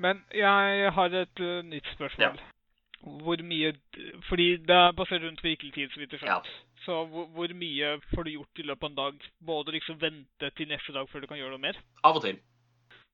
[0.04, 2.40] Men jeg har et eh, nytt spørsmål.
[3.02, 3.72] Hvor mye
[4.28, 6.38] Fordi det er basert rundt virkelig tid, så vidt jeg Ja.
[6.38, 6.52] skjønt.
[6.84, 9.28] Så hvor, hvor mye får du gjort i løpet av en dag?
[9.40, 11.78] Både liksom vente til neste dag før du kan gjøre noe mer?
[12.04, 12.38] Av og til.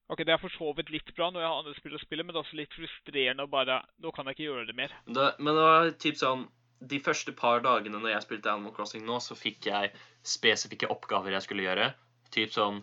[0.08, 2.24] Ok, Det er for så vidt litt bra når jeg har andre spill å spille,
[2.24, 4.92] men det er også litt frustrerende å bare Nå kan jeg ikke gjøre det mer.
[5.06, 6.46] Det, men det var typ sånn
[6.80, 11.32] De første par dagene når jeg spilte Animal Crossing nå, så fikk jeg spesifikke oppgaver
[11.32, 11.92] jeg skulle gjøre.
[12.30, 12.82] Typ sånn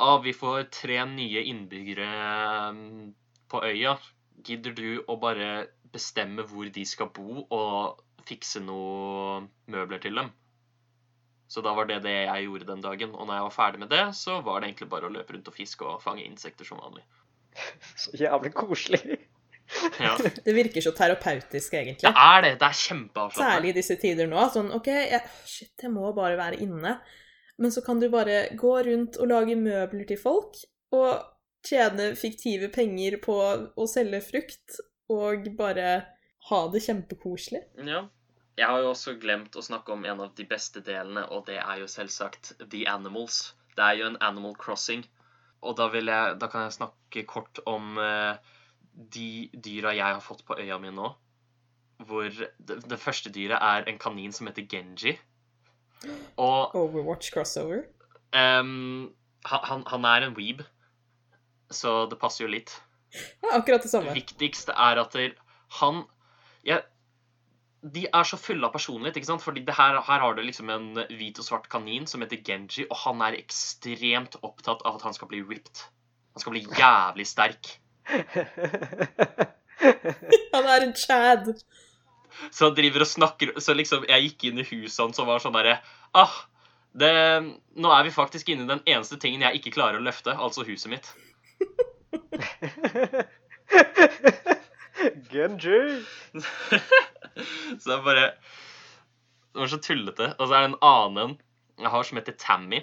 [0.00, 2.08] ah, Vi får tre nye innbyggere
[2.74, 3.14] mm,
[3.48, 3.96] på øya.
[4.44, 10.32] Gidder du å bare bestemme hvor de skal bo, og fikse noe møbler til dem?
[11.48, 13.14] Så da var det det jeg gjorde den dagen.
[13.14, 15.50] Og når jeg var ferdig med det, så var det egentlig bare å løpe rundt
[15.50, 17.04] og fiske og fange insekter som vanlig.
[18.02, 19.20] Så jævlig koselig.
[19.98, 20.16] Ja,
[20.46, 22.04] Det virker så terapeutisk, egentlig.
[22.04, 22.50] Det er det.
[22.60, 23.54] Det er kjempeavslappende.
[23.54, 24.42] Særlig i disse tider nå.
[24.54, 26.98] Sånn OK, jeg, shit, jeg må bare være inne.
[27.62, 30.58] Men så kan du bare gå rundt og lage møbler til folk,
[30.94, 31.08] og
[31.66, 33.36] tjene fiktive penger på
[33.74, 34.78] å selge frukt,
[35.12, 35.90] og bare
[36.50, 37.64] ha det kjempekoselig.
[37.86, 38.06] Ja.
[38.56, 41.58] Jeg har jo også glemt å snakke om en av de beste delene, og det
[41.60, 43.52] er jo selvsagt The Animals.
[43.76, 45.04] Det er jo en Animal Crossing.
[45.66, 48.38] Og da, vil jeg, da kan jeg snakke kort om eh,
[49.12, 51.10] de dyra jeg har fått på øya mi nå.
[52.08, 55.16] Hvor det, det første dyret er en kanin som heter Genji.
[56.40, 57.84] Og Overwatch crossover.
[58.32, 59.12] han,
[59.44, 60.62] han, han er en weeb,
[61.70, 62.74] så det passer jo litt.
[63.42, 64.12] Ja, akkurat det samme.
[64.14, 65.14] viktigste er at
[65.78, 66.02] han
[66.66, 66.80] ja,
[67.80, 69.44] De er så fulle av personlighet, ikke sant?
[69.44, 72.96] Fordi her, her har du liksom en hvit og svart kanin som heter Genji, og
[73.04, 75.84] han er ekstremt opptatt av at han skal bli ripped.
[76.34, 77.76] Han skal bli jævlig sterk.
[80.52, 81.48] Han er en chad.
[82.50, 85.42] Så han driver og snakker Så liksom, jeg gikk inn i huset hans og var
[85.42, 85.78] sånn derre
[86.16, 86.34] Ah,
[86.96, 87.12] det
[87.76, 90.64] Nå er vi faktisk inne i den eneste tingen jeg ikke klarer å løfte, altså
[90.68, 91.08] huset mitt.
[95.30, 95.80] Genji.
[97.80, 98.26] så det er bare
[99.52, 100.30] Det var så tullete.
[100.38, 101.36] Og så er det en annen
[101.76, 102.80] jeg har som heter Tammy.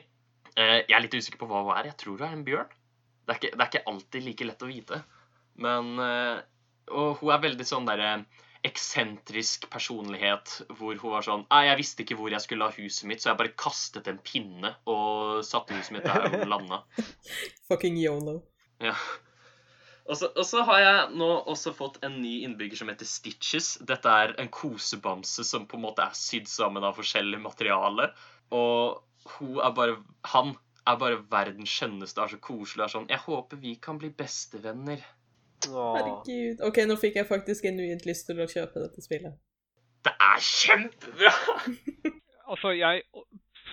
[0.54, 1.90] Eh, jeg er litt usikker på hva hun er.
[1.90, 2.74] Jeg tror hun er en bjørn.
[3.24, 5.04] Det er ikke, det er ikke alltid like lett å vite.
[5.64, 6.42] Men eh,
[6.94, 8.16] Og hun er veldig sånn derre
[8.64, 13.20] eksentrisk personlighet hvor hun var sånn jeg visste ikke hvor jeg skulle ha huset mitt,
[13.20, 16.80] så jeg bare kastet en pinne og satte huset mitt der hun landa.
[17.70, 18.38] Fucking yolo.
[18.80, 18.96] Ja.
[20.04, 23.78] Og så, og så har jeg nå også fått en ny innbygger som heter Stitches.
[23.88, 28.10] Dette er en kosebamse som på en måte er sydd sammen av forskjellig materiale.
[28.52, 29.00] Og
[29.38, 29.98] hun er bare
[30.34, 30.52] Han
[30.84, 32.84] er bare verdens skjønneste, er så koselig.
[32.84, 35.06] Er sånn Jeg håper vi kan bli bestevenner.
[35.70, 35.94] Åh.
[35.96, 36.66] Herregud.
[36.68, 39.40] OK, nå fikk jeg faktisk genuint lyst til å kjøpe dette spillet.
[40.04, 41.32] Det er kjempebra!
[42.54, 43.06] Altså, jeg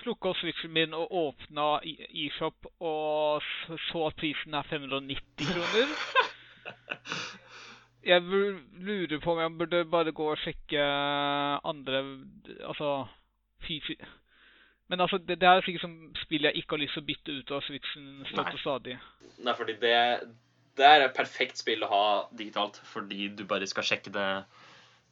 [0.01, 3.41] slukka switchen min og åpna i- eShop og
[3.89, 5.95] så at prisen er 590 kroner.
[8.03, 10.81] Jeg lurer på om jeg burde bare gå og sjekke
[11.69, 11.99] andre
[12.65, 13.05] Altså
[13.67, 13.95] fysi...
[14.89, 17.35] Men altså, det, det er sikkert som spill jeg ikke har lyst til å bytte
[17.37, 18.95] ut av switchen støtt og stadig.
[19.39, 19.93] Nei, fordi det,
[20.75, 22.01] det er et perfekt spill å ha
[22.35, 24.25] digitalt, fordi du bare skal sjekke det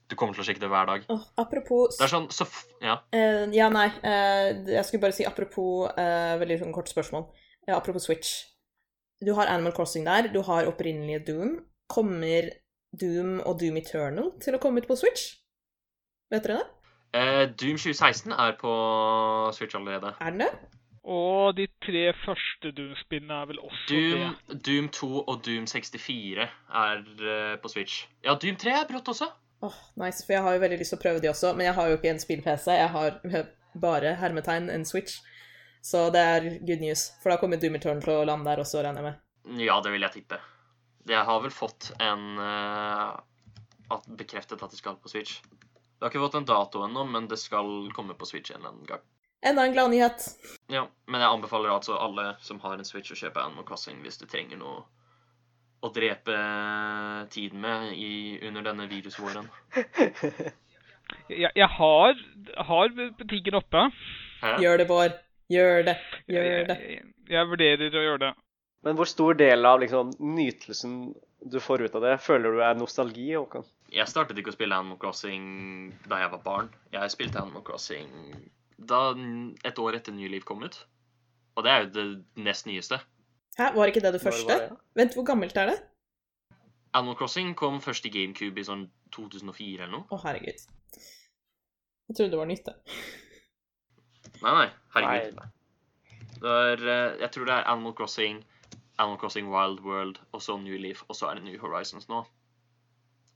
[0.09, 1.03] Du kommer til å sjekke det hver dag.
[1.13, 2.97] Oh, apropos Det er sånn så f Ja.
[3.13, 3.89] Uh, ja, nei.
[4.01, 7.27] Uh, jeg skulle bare si apropos uh, Veldig sånn kort spørsmål.
[7.69, 8.31] Apropos Switch.
[9.21, 10.31] Du har Animal Crossing der.
[10.33, 11.59] Du har opprinnelige Doom.
[11.91, 12.49] Kommer
[12.97, 15.35] Doom og Doom Eternal til å komme ut på Switch?
[16.33, 16.67] Vet dere det?
[17.19, 18.73] Eh, Doom 2016 er på
[19.53, 20.15] Switch allerede.
[20.17, 20.49] Er den det?
[21.09, 24.57] Og de tre første Doom-spillene er vel også Doom, det.
[24.65, 26.49] Doom 2 og Doom 64
[26.81, 27.05] er
[27.61, 28.03] på Switch.
[28.25, 29.29] Ja, Doom 3 er brått også.
[29.61, 31.75] Åh, nice, for jeg har jo veldig lyst til å prøve de også, men jeg
[31.75, 32.67] har jo ikke en spill-PC.
[32.79, 33.17] Jeg har
[33.87, 35.19] bare hermetegn en Switch.
[35.81, 37.09] Så det er good news.
[37.23, 39.61] For da kommer Doom Eternal til å lande der også, regner jeg med.
[39.63, 40.39] Ja, det vil jeg tippe.
[41.09, 43.15] Jeg har vel fått en uh,
[44.19, 45.39] Bekreftet at det skal på Switch.
[45.41, 48.73] Det har ikke fått en dato ennå, men det skal komme på Switch en eller
[48.73, 49.07] annen gang.
[49.41, 50.25] Enda en gladnyhet.
[50.67, 54.19] Ja, Men jeg anbefaler altså alle som har en Switch, å kjøpe Animal Crossing hvis
[54.19, 54.83] du trenger noe
[55.79, 56.37] å drepe
[57.33, 58.11] tiden med i,
[58.47, 59.47] under denne virusvåren.
[61.29, 62.19] Jeg, jeg har,
[62.67, 63.87] har butikken oppe.
[64.43, 64.51] Hæ?
[64.61, 65.15] Gjør det, Bård.
[65.49, 65.95] Gjør det.
[66.29, 66.75] Gjør det.
[66.85, 68.29] Jeg, jeg vurderer å gjøre det.
[68.85, 70.99] Men hvor stor del av liksom, nytelsen
[71.49, 73.65] du får ut av det, føler du er nostalgi, Håkon?
[73.91, 75.47] Jeg startet ikke å spille Animal Crossing
[76.07, 76.69] da jeg var barn.
[76.93, 78.11] Jeg spilte Animal Crossing
[78.79, 79.09] da
[79.67, 80.77] et år etter Nye Liv kom ut.
[81.57, 82.05] Og det er jo det
[82.45, 83.01] nest nyeste.
[83.57, 84.47] Hæ, var ikke det det første?
[84.53, 84.77] var det?
[84.95, 85.77] Vent, hvor gammelt er det?
[86.93, 90.05] Animal Crossing kom først i GameCube i sånn 2004 eller noe.
[90.09, 90.63] Å, herregud.
[92.09, 92.75] Jeg trodde det var nytt, det.
[94.41, 94.69] Nei, nei.
[94.95, 95.35] Herregud.
[95.37, 95.49] Nei,
[96.39, 98.39] Det er, eh, jeg tror det er Animal Crossing,
[98.97, 102.23] Animal Crossing Wild World og så New Leaf, og så er det New Horizons nå.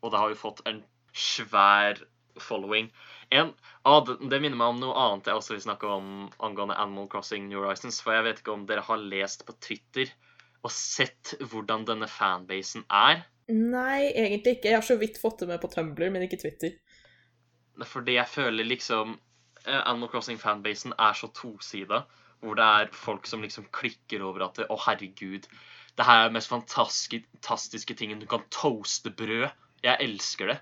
[0.01, 0.83] Og det har jo fått en
[1.13, 1.99] svær
[2.41, 2.89] following.
[3.29, 3.53] En,
[3.83, 6.07] ah, det, det minner meg om noe annet jeg også vil snakke om
[6.43, 8.01] angående Animal Crossing New Horizons.
[8.03, 10.11] For jeg vet ikke om dere har lest på Twitter
[10.63, 13.25] og sett hvordan denne fanbasen er.
[13.51, 14.69] Nei, egentlig ikke.
[14.71, 16.77] Jeg har så vidt fått det med på Tumblr, men ikke Twitter.
[17.89, 19.17] Fordi jeg føler liksom
[19.65, 22.05] eh, Animal Crossing-fanbasen er så tosida.
[22.43, 25.47] Hvor det er folk som liksom klikker over at Å, herregud.
[25.93, 28.19] Det her er den mest fantastiske, fantastiske tingen.
[28.23, 29.49] Du kan toaste brød.
[29.83, 30.59] Jeg elsker det.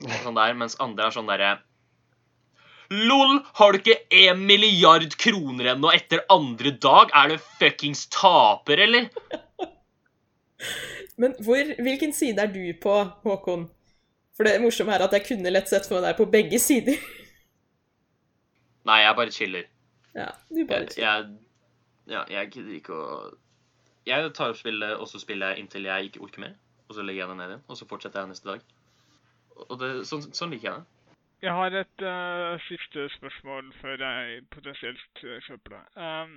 [0.00, 1.58] Sånn der, mens andre er sånn derre
[2.90, 3.36] LOL!
[3.54, 7.12] Har du ikke én milliard kroner ennå etter andre dag?
[7.14, 9.10] Er du fuckings taper, eller?
[11.20, 13.68] Men hvor, hvilken side er du på, Håkon?
[14.34, 16.98] For det morsomme er at jeg kunne lett sett for meg deg på begge sider.
[18.88, 19.68] Nei, jeg bare chiller.
[20.16, 21.28] Ja, du bare Jeg, jeg,
[22.10, 23.10] ja, jeg gidder ikke å
[24.08, 26.56] Jeg tar opp spillet, og så spiller jeg inntil jeg ikke orker mer.
[26.88, 28.64] Og så legger jeg det ned igjen, og så fortsetter jeg neste dag.
[29.68, 31.00] Og det, sånn, sånn liker jeg det.
[31.40, 35.84] Jeg har et uh, siste spørsmål før jeg potensielt eh, kjøper det.
[35.96, 36.34] Um,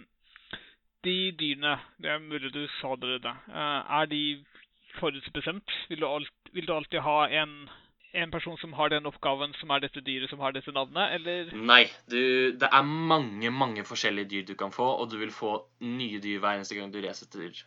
[1.04, 4.24] de dyrene, det er mulig du sa det allerede, uh, er de
[5.00, 5.74] forutbestemt?
[5.90, 7.68] Vil du, alt, vil du alltid ha en,
[8.14, 11.52] en person som har den oppgaven, som er dette dyret, som har dette navnet, eller?
[11.52, 15.58] Nei, du, det er mange, mange forskjellige dyr du kan få, og du vil få
[15.84, 17.60] nye dyr hver eneste gang du resetter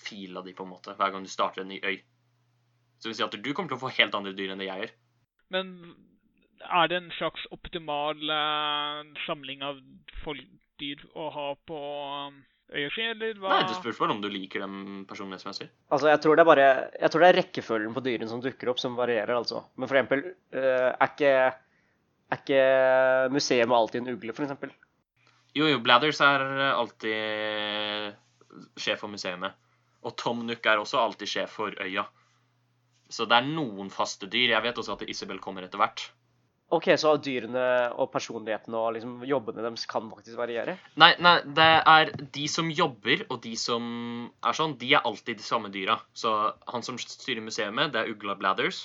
[0.00, 0.96] fila di, på en måte.
[0.96, 2.00] Hver gang du starter en ny øy.
[3.00, 4.68] Så det vil si at du kommer til å få helt andre dyr enn det
[4.68, 4.94] jeg gjør.
[5.56, 5.72] Men
[6.60, 9.80] er det en slags optimal eh, samling av
[10.80, 11.78] dyr å ha på
[12.28, 12.36] um,
[12.76, 13.54] øya si, eller hva?
[13.54, 15.70] Nei, det spørs bare om du liker dem personlighetsmessig.
[15.88, 16.68] Altså, jeg tror det er bare
[17.00, 19.64] Jeg tror det er rekkefølgen på dyrene som dukker opp, som varierer, altså.
[19.80, 21.34] Men for eksempel, eh, er ikke
[22.30, 22.62] er ikke
[23.34, 24.70] museet alltid en ugle, for eksempel?
[25.56, 28.14] Jo, jo, Blathers er alltid
[28.78, 29.50] sjef for museene.
[30.06, 32.04] Og Tom Nook er også alltid sjef for øya.
[33.10, 34.54] Så det er noen faste dyr.
[34.54, 36.06] Jeg vet også at Isabel kommer etter hvert.
[36.70, 37.62] OK, så dyrene
[37.98, 40.76] og personlighetene og liksom jobbene deres kan faktisk variere?
[41.02, 43.82] Nei, nei, det er de som jobber, og de som
[44.46, 45.98] er sånn, de er alltid de samme dyra.
[46.14, 46.30] Så
[46.70, 48.84] han som styrer museet, det er Ugla Blathers.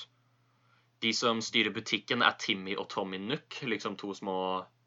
[1.05, 4.39] De som styrer butikken, er Timmy og Tommy Nook, liksom to små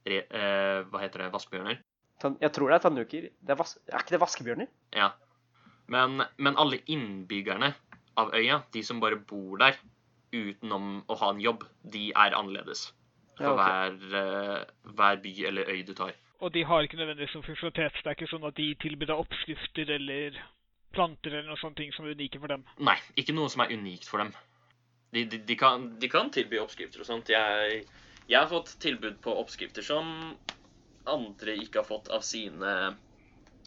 [0.09, 1.33] re, eh, Hva heter det?
[1.37, 1.79] Vaskebjørner?
[2.19, 3.31] Jeg tror det er tannuker.
[3.31, 4.71] Det er, vas er ikke det vaskebjørner?
[4.97, 5.13] Ja.
[5.87, 7.77] Men, men alle innbyggerne
[8.19, 9.79] av øya, de som bare bor der
[10.35, 12.89] utenom å ha en jobb, de er annerledes.
[13.39, 13.65] For Ja, okay.
[13.65, 16.13] hver, eh, hver by eller øy du tar.
[16.41, 18.03] Og de har ikke nødvendigvis noen funksjonalitet.
[18.03, 20.37] Det er ikke sånn at de tilbyr deg oppskrifter eller
[20.95, 22.65] planter eller noen sånne ting som er unike for dem.
[22.79, 24.33] Nei, ikke noe som er unikt for dem.
[25.13, 27.31] De, de, de, kan, de kan tilby oppskrifter og sånt.
[27.33, 27.85] Jeg,
[28.29, 30.37] jeg har fått tilbud på oppskrifter som
[31.09, 32.95] andre ikke har fått av sine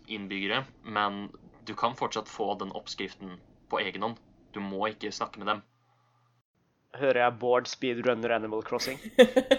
[0.07, 0.63] innbyggere.
[0.83, 1.29] Men
[1.65, 3.39] du kan fortsatt få den oppskriften
[3.71, 4.19] på egen hånd.
[4.53, 5.61] Du må ikke snakke med dem.
[6.99, 8.99] Hører jeg Bård speedrunner Animal Crossing?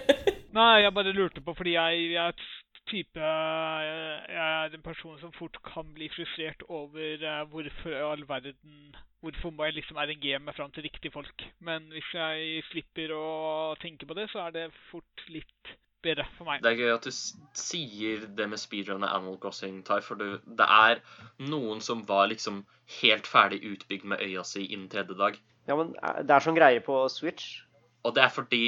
[0.58, 2.50] Nei, jeg bare lurte på fordi jeg, jeg er
[2.90, 3.92] type Jeg
[4.28, 8.96] jeg er en person som fort kan bli frustrert over eh, hvorfor i all verden
[9.22, 11.44] Hvorfor må jeg liksom RNG meg fram til riktige folk?
[11.62, 13.26] Men hvis jeg slipper å
[13.78, 16.62] tenke på det, så er det fort litt bedre for meg.
[16.64, 20.38] Det er gøy at du sier det med speedrun og Animal Crossing, Tai, for du,
[20.46, 21.00] det er
[21.38, 22.62] noen som var liksom
[23.00, 25.38] helt ferdig utbygd med øya si innen tredje dag.
[25.68, 27.60] Ja, men eh, det er sånn greie på Switch.
[28.02, 28.64] Og det er fordi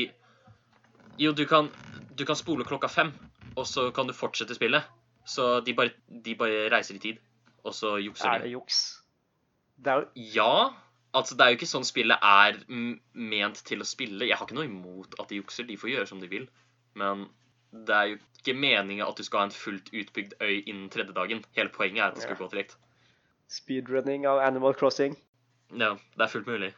[1.19, 1.69] Jo, du kan,
[2.19, 3.13] du kan spole klokka fem,
[3.55, 4.83] og så kan du fortsette spillet.
[5.25, 7.21] Så de bare, de bare reiser i tid,
[7.65, 8.49] og så jukser Er de.
[8.49, 8.81] det juks?
[9.79, 10.71] Det er jo Ja.
[11.15, 12.57] Altså, det er jo ikke sånn spillet er
[13.15, 14.27] ment til å spille.
[14.27, 15.63] Jeg har ikke noe imot at de jukser.
[15.69, 16.49] De får gjøre som de vil.
[16.95, 17.29] Men
[17.73, 21.13] det er jo ikke meninga at du skal ha en fullt utbygd øy innen tredje
[21.17, 21.45] dagen.
[21.57, 22.45] Hele poenget er at det skal Ja.
[22.45, 22.77] gå tregt.
[23.49, 25.17] speedrunning av Animal Crossing.
[25.71, 26.73] Ja, det er fullt mulig.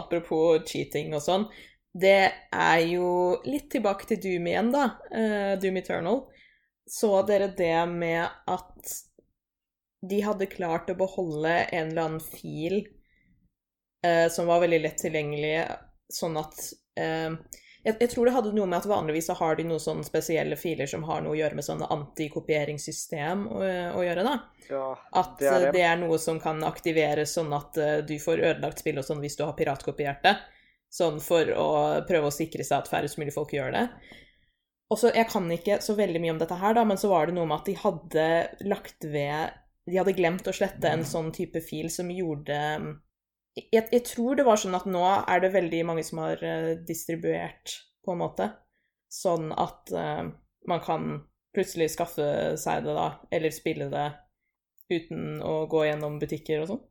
[0.00, 1.44] Apropos cheating og sånn.
[1.92, 3.10] Det er jo
[3.44, 4.84] litt tilbake til Doom igjen, da.
[5.10, 6.20] eh, Doom Eternal.
[6.88, 8.94] Så dere det med at
[10.02, 12.80] de hadde klart å beholde en eller annen fil
[14.06, 15.54] eh, som var veldig lett tilgjengelig,
[16.12, 16.62] sånn at
[17.00, 17.34] eh,
[17.80, 20.56] jeg, jeg tror det hadde noe med at vanligvis så har de noen sånne spesielle
[20.60, 23.60] filer som har noe å gjøre med sånne antikopieringssystem å,
[23.96, 24.34] å gjøre, da.
[24.68, 24.86] Ja,
[25.16, 25.74] At det er eh, det.
[25.78, 29.22] det er noe som kan aktiveres sånn at uh, du får ødelagt spill og sånn
[29.24, 30.36] hvis du har piratkopiert det.
[30.92, 31.70] Sånn for å
[32.08, 33.86] prøve å sikre seg at færrest mulig folk gjør det.
[34.90, 37.30] Og så, Jeg kan ikke så veldig mye om dette her, da, men så var
[37.30, 38.24] det noe med at de hadde
[38.66, 39.54] lagt ved
[39.86, 42.58] De hadde glemt å slette en sånn type fil som gjorde
[43.56, 46.74] jeg, jeg tror det var sånn at nå er det veldig mange som har eh,
[46.86, 48.50] distribuert, på en måte.
[49.10, 50.30] sånn at uh,
[50.70, 51.06] man kan
[51.52, 54.06] plutselig skaffe seg det, da, eller spille det
[54.90, 56.84] uten å gå gjennom butikker og sånn.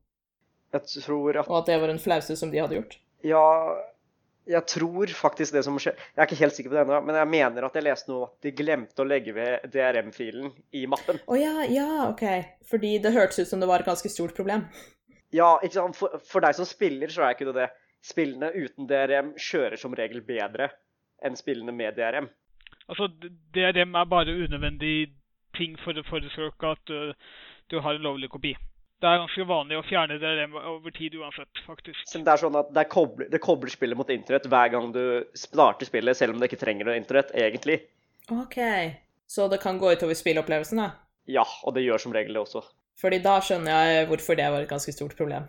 [0.75, 2.99] Jeg tror at Og at det var en flause som de hadde gjort.
[3.25, 3.45] Ja,
[4.49, 7.17] jeg tror faktisk det som skjer Jeg er ikke helt sikker på det ennå, men
[7.19, 11.23] jeg mener at jeg leste noe at de glemte å legge ved DRM-filen i mappen.
[11.23, 12.25] Å ja, ja, OK.
[12.69, 14.67] Fordi det hørtes ut som det var et ganske stort problem.
[15.35, 15.97] Ja, ikke sant?
[15.99, 17.69] For, for deg som spiller, så er ikke det det.
[18.05, 20.69] Spillene uten DRM kjører som regel bedre
[21.25, 22.29] enn spillene med DRM.
[22.89, 23.09] Altså,
[23.53, 25.11] DRM er bare unødvendig
[25.57, 27.13] ting for å foreslå at du,
[27.69, 28.55] du har en lovlig kopi.
[28.99, 32.01] Det er ganske vanlig å fjerne DRM over tid uansett, faktisk.
[32.07, 34.89] Så det er sånn at det, er kobler, det kobler spillet mot internett hver gang
[34.95, 35.03] du
[35.39, 37.77] starter spillet, selv om det ikke trenger noe internett, egentlig.
[38.33, 38.59] OK.
[39.29, 40.89] Så det kan gå utover spilleopplevelsen, da?
[41.31, 42.65] Ja, og det gjør som regel det også.
[42.99, 45.47] Fordi da skjønner jeg hvorfor det var et ganske stort problem.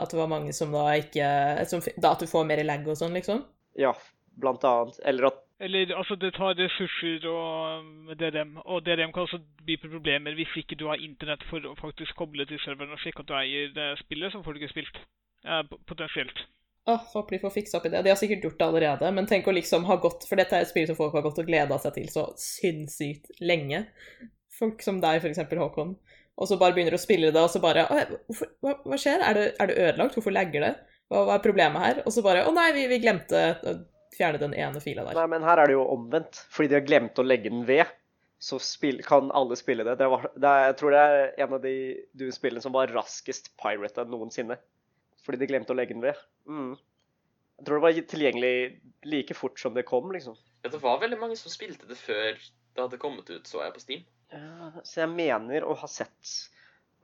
[0.00, 1.28] At det var mange som da ikke
[1.68, 3.44] som, da At du får mer lag og sånn, liksom.
[3.78, 3.94] Ja,
[4.40, 5.00] blant annet.
[5.04, 9.90] Eller at Eller altså, det tar ressurser og DRM, og DRM kan også by på
[9.92, 13.28] problemer hvis ikke du har internett for å faktisk koble til serveren og sjekke at
[13.28, 15.02] du eier det spillet, så får du ikke spilt.
[15.44, 16.40] Eh, potensielt.
[16.88, 18.00] Åh, håper de får fiksa opp i det.
[18.04, 20.64] De har sikkert gjort det allerede, men tenk å liksom ha gått For dette er
[20.64, 23.84] et spill som folk har gått og gleda seg til så sinnssykt lenge.
[24.56, 25.92] Folk som deg, for eksempel, Håkon.
[26.40, 29.20] Og så bare begynner å spille det, og så bare hvorfor, hva, hva skjer?
[29.20, 30.16] Er det, er det ødelagt?
[30.16, 30.74] Hvorfor lagger det?
[31.12, 32.02] Hva, hva er problemet her?
[32.06, 33.74] Og så bare Å nei, vi, vi glemte å
[34.16, 35.18] fjerne den ene fila der.
[35.18, 36.42] Nei, men her er det jo omvendt.
[36.52, 37.92] Fordi de har glemt å legge den ved,
[38.40, 39.98] så spill, kan alle spille det.
[40.00, 41.74] Det, var, det er, jeg tror det er en av de
[42.16, 44.56] Doom-spillene som var raskest pirata noensinne.
[45.26, 46.20] Fordi de glemte å legge den ved.
[46.48, 46.72] Mm.
[47.60, 48.54] Jeg tror det var tilgjengelig
[49.04, 50.38] like fort som det kom, liksom.
[50.64, 53.74] Ja, det var veldig mange som spilte det før det hadde kommet ut, så jeg
[53.76, 54.06] på Steam.
[54.32, 56.34] Ja, Så jeg mener å ha sett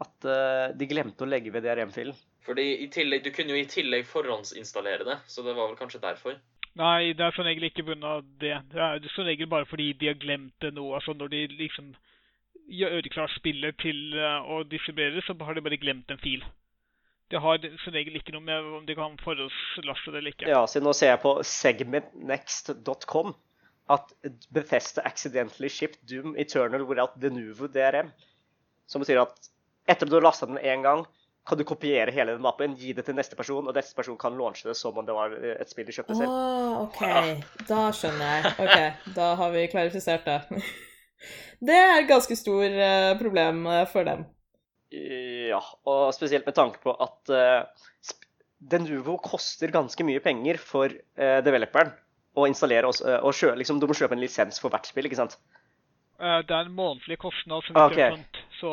[0.03, 2.17] at eh, de glemte å legge ved DRM-filen.
[2.47, 6.03] Fordi i tillegg, Du kunne jo i tillegg forhåndsinstallere det, så det var vel kanskje
[6.03, 6.37] derfor.
[6.77, 8.21] Nei, det er som regel ikke pga.
[8.41, 8.53] det.
[8.73, 10.85] Det er som regel bare fordi de har glemt det nå.
[10.95, 11.95] Altså når de liksom
[12.69, 16.45] gjør øreklart spillet til uh, å distribuere, så har de bare glemt en fil.
[17.31, 20.51] Det har som regel ikke noe med om de kan forhåndslaste det eller ikke.
[20.51, 23.35] Ja, så nå ser jeg på segmentnext.com
[23.89, 24.13] at
[24.51, 28.11] Bethesda accidentally shipped Doom Eternal without Denuvo DRM.
[28.87, 29.51] Som betyr at
[29.87, 31.05] etter at du har lasta den én gang,
[31.47, 34.35] kan du kopiere hele den mappen, gi det til neste person, og neste person kan
[34.35, 37.05] launche det som om det var eh, et spill de kjøpte Å, Oh, OK.
[37.69, 38.55] Da skjønner jeg.
[38.65, 40.41] OK, da har vi klarifisert det.
[41.67, 44.27] Det er et ganske stor eh, problem eh, for dem.
[44.93, 48.13] Ja, og spesielt med tanke på at uh,
[48.61, 51.91] Denuvo koster ganske mye penger for eh, developeren
[52.37, 55.19] å installere og, og kjø, liksom, Du må kjøpe en lisens for hvert spill, ikke
[55.23, 55.39] sant?
[56.21, 57.65] Eh, Det er en månedlig kostnad.
[57.65, 57.97] som okay.
[57.97, 58.43] ikke er skjønt.
[58.61, 58.71] Så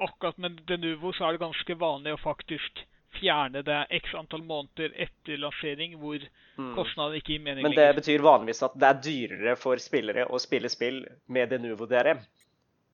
[0.00, 2.82] akkurat med Denuvo så er det ganske vanlig å faktisk
[3.20, 6.18] fjerne det x antall måneder etter lansering, hvor
[6.58, 6.74] Mm.
[6.76, 7.94] kostnaden ikke gir mening Men det lenger.
[8.00, 12.18] betyr vanligvis at det er dyrere for spillere å spille spill med Denuvo DRM.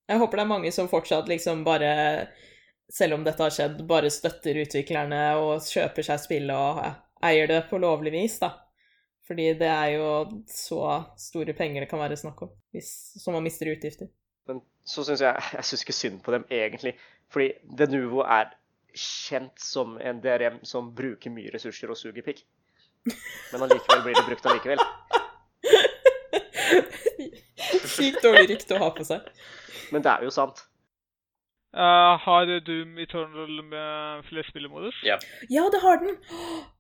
[0.09, 2.29] Jeg håper det er mange som fortsatt liksom bare,
[2.89, 6.85] selv om dette har skjedd, bare støtter utviklerne og kjøper seg spill og
[7.23, 8.53] eier det på lovlig vis, da.
[9.29, 10.07] Fordi det er jo
[10.49, 12.89] så store penger det kan være snakk om, hvis,
[13.21, 14.09] så man mister utgifter.
[14.49, 16.95] Men så syns jeg Jeg syns ikke synd på dem, egentlig.
[17.29, 18.55] Fordi Denuvo er
[18.97, 22.41] kjent som en DRM som bruker mye ressurser og suger pikk.
[23.53, 24.81] Men allikevel blir det brukt allikevel.
[27.99, 29.29] Sykt dårlig rykte å ha på seg.
[29.93, 30.65] Men det er jo sant.
[31.77, 34.95] Eh, har Doom Eternal med flerspillermodus?
[35.05, 35.19] Ja.
[35.49, 36.17] Ja, det har den!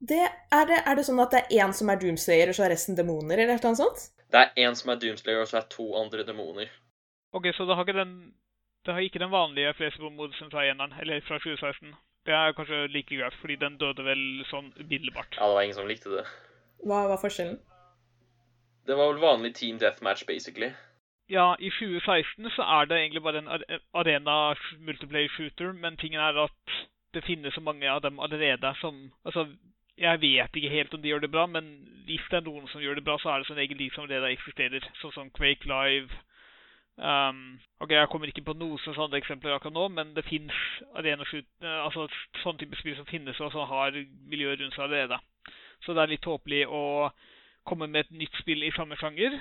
[0.01, 2.65] Det, er, det, er det sånn at det er én som er Doomslayer, og så
[2.65, 4.09] er resten demoner, eller noe sånt?
[4.33, 6.73] Det er én som er Doomslayer, og så er to andre demoner.
[7.37, 8.19] Ok, så det har ikke den
[8.87, 11.93] det har ikke den vanlige flerspillermodusen fra eneren, eller fra 2016.
[12.25, 15.37] Det er kanskje like greit, fordi den døde vel sånn umiddelbart.
[15.37, 16.25] Ja, det var ingen som likte det.
[16.89, 17.59] Hva var forskjellen?
[18.89, 20.71] Det var vel vanlig team deathmatch, basically.
[21.29, 23.49] Ja, i 2016 så er det egentlig bare en
[23.95, 26.77] arena multiplayer shooter, men tingen er at
[27.15, 29.47] det finnes så mange av dem allerede som Altså,
[29.99, 31.65] jeg vet ikke helt om de gjør det bra, men
[32.07, 34.05] hvis det er noen som gjør det bra, så er det som regel de som
[34.05, 36.09] allerede eksisterer, sånn som Quake Live.
[36.97, 40.55] Um, ok, Jeg kommer ikke på noen sånne eksempler akkurat nå, men det fins
[40.97, 42.09] eh, altså
[42.43, 43.93] sånne type spill som finnes, og som har
[44.31, 45.21] miljøet rundt seg allerede.
[45.85, 47.11] Så det er litt tåpelig å
[47.69, 49.37] komme med et nytt spill i samme sjanger.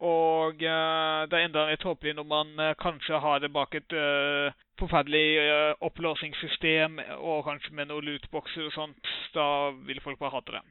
[0.00, 3.92] Og uh, det er enda litt tåpelig når man uh, kanskje har det bak et
[3.92, 4.48] uh,
[4.80, 9.10] forferdelig uh, opplåsingssystem, og kanskje med noen lootboxer og sånt.
[9.36, 9.46] Da
[9.84, 10.62] vil folk bare hate det.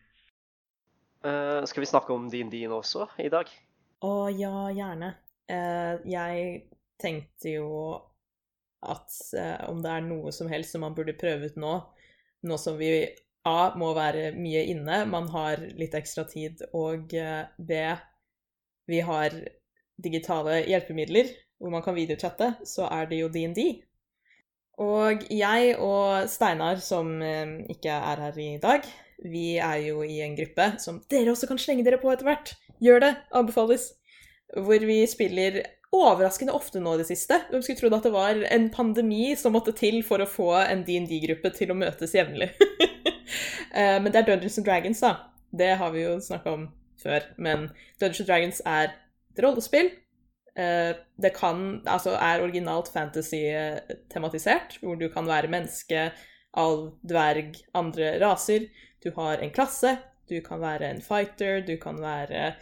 [1.20, 3.50] Eh, skal vi snakke om din din også i dag?
[4.08, 5.10] Å ja, gjerne.
[5.52, 6.46] Eh, jeg
[7.02, 7.72] tenkte jo
[8.80, 9.12] at
[9.68, 11.74] om det er noe som helst som man burde prøve ut nå,
[12.48, 12.94] nå som vi
[13.48, 17.78] A må være mye inne, man har litt ekstra tid, og B
[18.90, 19.36] vi har
[20.00, 21.30] digitale hjelpemidler
[21.60, 23.60] hvor man kan videochatte, så er det jo DND.
[24.80, 28.86] Og jeg og Steinar, som eh, ikke er her i dag,
[29.20, 32.54] vi er jo i en gruppe som dere også kan slenge dere på etter hvert.
[32.80, 33.90] Gjør det, anbefales.
[34.56, 35.60] Hvor vi spiller
[35.92, 37.42] overraskende ofte nå i det siste.
[37.50, 40.86] Hvem skulle trodd at det var en pandemi som måtte til for å få en
[40.88, 42.54] DND-gruppe til å møtes jevnlig.
[43.70, 45.12] Eh, Men det er Dungeons and Dragons, da.
[45.54, 46.64] Det har vi jo snakka om
[47.04, 47.26] før.
[47.38, 47.70] Men
[48.02, 49.91] Dungeons Dragons er et rollespill.
[50.56, 56.12] Eh, Det kan, altså er originalt fantasy-tematisert, hvor du kan være menneske,
[56.58, 58.68] alv, dverg, andre raser.
[59.04, 59.97] Du har en klasse,
[60.30, 62.54] du kan være en fighter, du kan være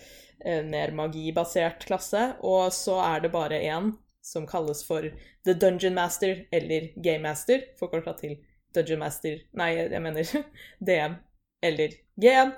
[0.45, 5.07] en mer magibasert klasse, og så er det bare én som kalles for
[5.45, 8.38] The Dungeon Master eller Game Master, forkorta til
[8.75, 10.23] Dungeon Master Nei, jeg mener
[10.88, 11.15] DM
[11.63, 12.51] eller GM,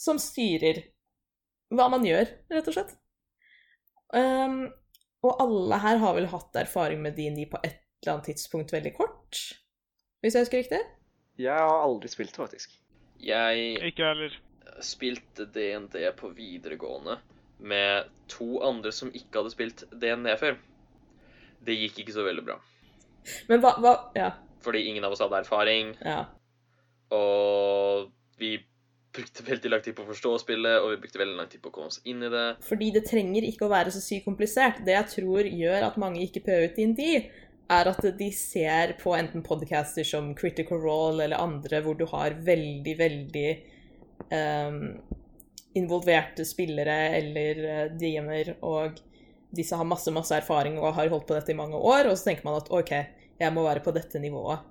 [0.00, 0.80] som styrer
[1.76, 2.94] hva man gjør, rett og slett.
[4.16, 4.62] Um,
[5.22, 8.94] og alle her har vel hatt erfaring med D&D på et eller annet tidspunkt veldig
[8.96, 9.38] kort,
[10.24, 10.80] hvis jeg husker riktig?
[11.40, 12.72] Jeg har aldri spilt, faktisk.
[13.20, 14.34] Jeg Ikke heller.
[14.84, 17.18] spilte DND på videregående
[17.60, 20.56] med to andre som ikke hadde spilt DND før.
[21.64, 22.56] Det gikk ikke så veldig bra.
[23.52, 24.30] Men hva, hva Ja.
[24.64, 26.26] Fordi ingen av oss hadde erfaring, ja.
[27.16, 28.58] og vi
[29.14, 31.70] brukte veldig lang tid på å forstå spillet, og vi brukte veldig lang tid på
[31.70, 32.46] å komme oss inn i det.
[32.66, 34.82] Fordi det trenger ikke å være så sykt komplisert.
[34.86, 37.02] Det jeg tror gjør at mange ikke prøver ut DND,
[37.70, 42.34] er at de ser på enten podcaster som Critical Role eller andre hvor du har
[42.46, 43.50] veldig, veldig
[44.34, 44.80] um,
[45.78, 48.98] involverte spillere eller eh, DM-er, og
[49.54, 52.30] disse har masse, masse erfaring og har holdt på dette i mange år, og så
[52.30, 52.90] tenker man at OK,
[53.38, 54.66] jeg må være på dette nivået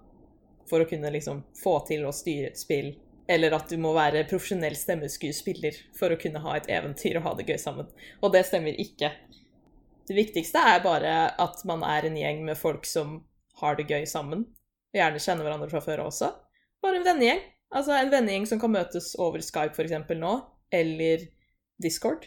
[0.70, 2.92] for å kunne liksom få til å styre et spill.
[3.30, 7.34] Eller at du må være profesjonell stemmeskuespiller for å kunne ha et eventyr og ha
[7.38, 7.90] det gøy sammen.
[8.24, 9.12] Og det stemmer ikke.
[10.10, 13.20] Det viktigste er bare at man er en gjeng med folk som
[13.62, 14.48] har det gøy sammen.
[14.90, 16.32] Og gjerne kjenner hverandre fra før også.
[16.82, 17.44] Bare en vennegjeng.
[17.70, 20.40] Altså en vennegjeng som kan møtes over Skype eksempel nå,
[20.74, 21.28] eller
[21.82, 22.26] Discord.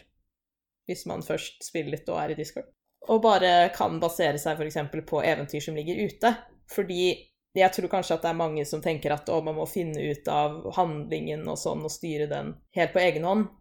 [0.87, 2.69] Hvis man først spiller litt og er i Discord.
[3.11, 6.31] Og bare kan basere seg eksempel på eventyr som ligger ute.
[6.71, 7.11] Fordi
[7.53, 10.29] jeg tror kanskje at det er mange som tenker at å, man må finne ut
[10.31, 13.51] av handlingen og sånn, og styre den helt på egen hånd.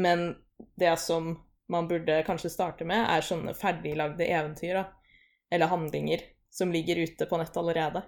[0.00, 0.30] Men
[0.80, 1.34] det som
[1.72, 4.86] man burde kanskje starte med, er sånne ferdiglagde eventyr, da.
[5.52, 8.02] Eller handlinger som ligger ute på nett allerede.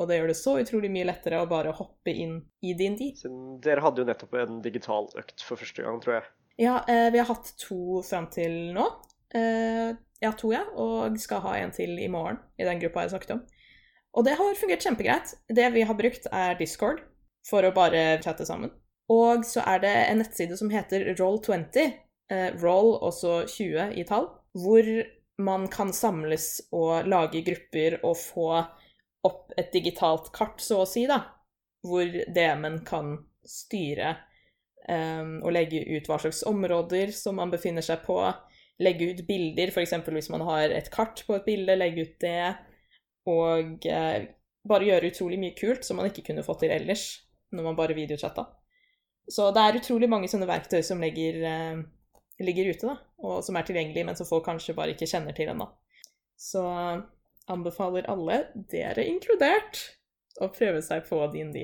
[0.00, 3.20] Og det gjør det så utrolig mye lettere å bare hoppe inn i din tid.
[3.60, 6.28] dere hadde jo nettopp en digital økt for første gang, tror jeg.
[6.60, 8.86] Ja, eh, vi har hatt to fram til nå.
[9.34, 10.64] Eh, ja, to, ja.
[10.76, 13.42] Og skal ha en til i morgen, i den gruppa jeg snakket om.
[14.16, 15.34] Og det har fungert kjempegreit.
[15.48, 17.02] Det vi har brukt, er Discord
[17.46, 18.72] for å bare chatte sammen.
[19.10, 21.94] Og så er det en nettside som heter Roll20,
[22.30, 24.86] eh, Roll også 20 i tall, hvor
[25.40, 28.48] man kan samles og lage grupper og få
[29.26, 31.22] opp et digitalt kart, så å si, da.
[31.86, 34.14] Hvor DM-en kan styre
[34.84, 38.18] um, og legge ut hva slags områder som man befinner seg på.
[38.80, 39.96] Legge ut bilder, f.eks.
[40.06, 42.52] hvis man har et kart på et bilde, legge ut det.
[43.30, 44.28] Og eh,
[44.68, 47.04] bare gjøre utrolig mye kult som man ikke kunne fått til ellers,
[47.54, 48.46] når man bare videochatta.
[49.30, 51.80] Så det er utrolig mange sånne verktøy som ligger, eh,
[52.42, 55.52] ligger ute, da, og som er tilgjengelige, men som folk kanskje bare ikke kjenner til
[55.52, 55.68] ennå.
[56.40, 56.62] Så
[57.50, 59.82] anbefaler alle, dere inkludert,
[60.40, 61.58] å prøve seg på DND.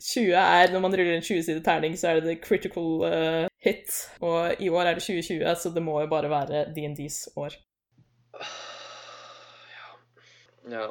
[0.00, 3.90] 20 er, Når man ruller en 20-side terning, så er det the critical uh, hit.
[4.24, 7.58] Og i år er det 2020, så det må jo bare være DNDs år.
[10.70, 10.88] Ja.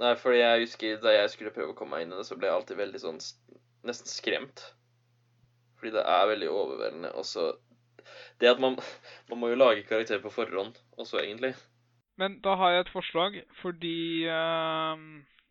[0.00, 2.36] Nei, fordi jeg husker da jeg skulle prøve å komme meg inn i det, så
[2.36, 3.20] ble jeg alltid veldig sånn
[3.86, 4.64] nesten skremt.
[5.80, 7.12] Fordi det er veldig overveldende.
[7.16, 7.54] Og så
[8.40, 8.76] Det at man
[9.28, 11.54] Man må jo lage karakter på forhånd også, egentlig.
[12.16, 14.96] Men da har jeg et forslag, fordi uh,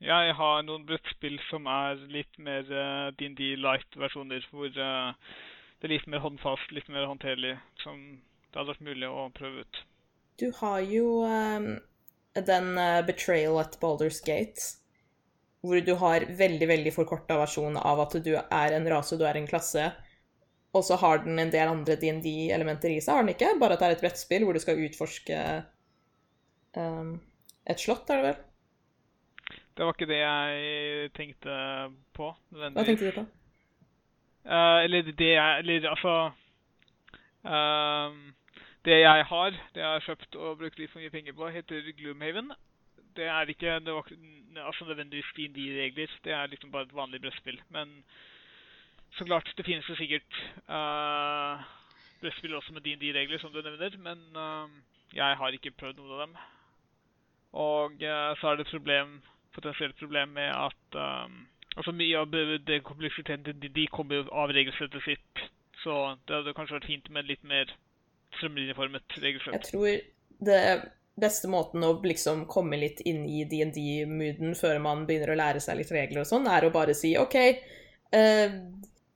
[0.01, 5.14] jeg har noen brettspill som er litt mer uh, D&D light-versjoner, hvor uh,
[5.82, 7.53] det er litt mer håndfast, litt mer håndterlig,
[7.84, 7.99] som
[8.56, 9.82] det hadde vært mulig å prøve ut.
[10.41, 11.76] Du har jo ehm,
[12.36, 14.62] den eh, Betrayal at Baldur's Gate,
[15.66, 19.40] hvor du har veldig, veldig forkorta versjon av at du er en rase, du er
[19.40, 19.88] en klasse,
[20.76, 23.54] og så har den en del andre D&D-elementer i seg, har den ikke?
[23.62, 25.40] Bare at det er et brettspill hvor du skal utforske
[26.76, 27.16] um,
[27.64, 28.44] et slott, er det vel?
[29.76, 31.56] Det var ikke det jeg tenkte
[32.16, 32.30] på.
[32.52, 33.26] Hva tenkte du på?
[34.46, 36.12] Uh, eller det jeg Eller altså
[37.50, 38.35] ehm,
[38.86, 41.92] Det jeg har, det jeg har kjøpt og brukt litt for mye penger på, heter
[41.98, 42.52] Gloomhaven.
[43.16, 44.10] Det er ikke var,
[44.62, 46.12] altså nødvendigvis D&D-regler.
[46.24, 47.62] Det er liksom bare et vanlig brettspill.
[47.70, 48.04] Men
[49.18, 50.38] så klart, det finnes jo sikkert
[50.70, 51.64] uh,
[52.22, 54.70] brettspill også med DND-regler, som du nevner, men uh,
[55.14, 56.38] jeg har ikke prøvd noen av dem.
[57.54, 59.22] Og uh, så er det et problem,
[59.56, 61.36] potensielt problem med at eh,
[61.78, 62.34] altså mye av
[62.68, 65.44] det- kompleksiteten til de kommer av regelsettet sitt,
[65.80, 67.72] så det hadde kanskje vært fint med litt mer
[68.38, 69.18] strømlinjeformet
[69.56, 69.90] Jeg tror
[70.46, 70.62] det
[71.16, 75.80] beste måten å liksom komme litt inn i DND-mooden før man begynner å lære seg
[75.80, 78.58] litt regler og sånn, er å bare si OK, eh,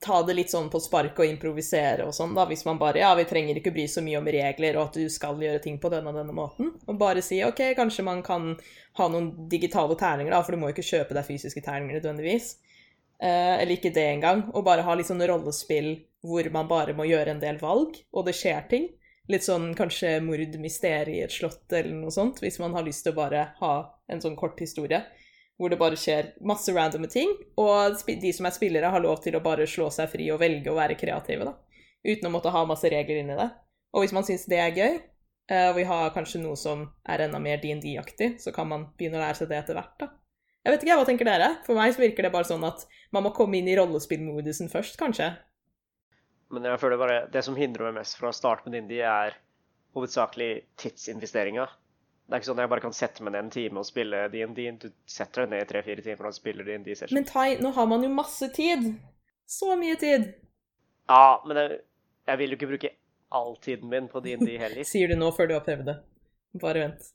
[0.00, 3.10] ta det litt sånn på spark og improvisere og sånn, da, hvis man bare Ja,
[3.18, 5.90] vi trenger ikke bry så mye om regler og at du skal gjøre ting på
[5.92, 6.72] denne og denne måten.
[6.88, 8.54] Og bare si OK, kanskje man kan
[8.96, 12.54] ha noen digitale terninger, da, for du må jo ikke kjøpe deg fysiske terninger nødvendigvis.
[13.20, 14.46] Eh, eller ikke det engang.
[14.54, 18.24] Og bare ha litt sånn rollespill hvor man bare må gjøre en del valg, og
[18.24, 18.88] det skjer ting.
[19.30, 23.04] Litt sånn kanskje mord, mysterium i et slott eller noe sånt, hvis man har lyst
[23.06, 23.74] til å bare ha
[24.10, 25.04] en sånn kort historie.
[25.60, 29.36] Hvor det bare skjer masse randome ting, og de som er spillere, har lov til
[29.36, 31.52] å bare slå seg fri og velge å være kreative, da.
[32.00, 33.50] Uten å måtte ha masse regler inni det.
[33.92, 34.96] Og hvis man syns det er gøy,
[35.52, 39.20] eh, og vi har kanskje noe som er enda mer DND-aktig, så kan man begynne
[39.20, 40.08] å lære seg det etter hvert, da.
[40.64, 41.52] Jeg vet ikke, hva tenker dere?
[41.64, 42.82] For meg så virker det bare sånn at
[43.14, 45.30] man må komme inn i rollespillmodusen først, kanskje.
[46.50, 49.36] Men jeg føler bare det som hindrer meg mest fra å starte med Indie, er
[49.94, 51.66] hovedsakelig tidsinvesteringa.
[52.30, 54.22] Det er ikke sånn at jeg bare kan sette meg ned en time og spille
[54.30, 54.60] DND.
[54.78, 57.16] Du setter deg ned i tre-fire timer og spiller DND session.
[57.18, 58.86] Men Tai, nå har man jo masse tid.
[59.50, 60.28] Så mye tid.
[61.10, 61.80] Ja, men jeg,
[62.30, 62.92] jeg vil jo ikke bruke
[63.34, 64.86] all tiden min på DND heller.
[64.86, 65.98] Sier du nå før du har prøvd det.
[66.62, 67.10] Bare vent.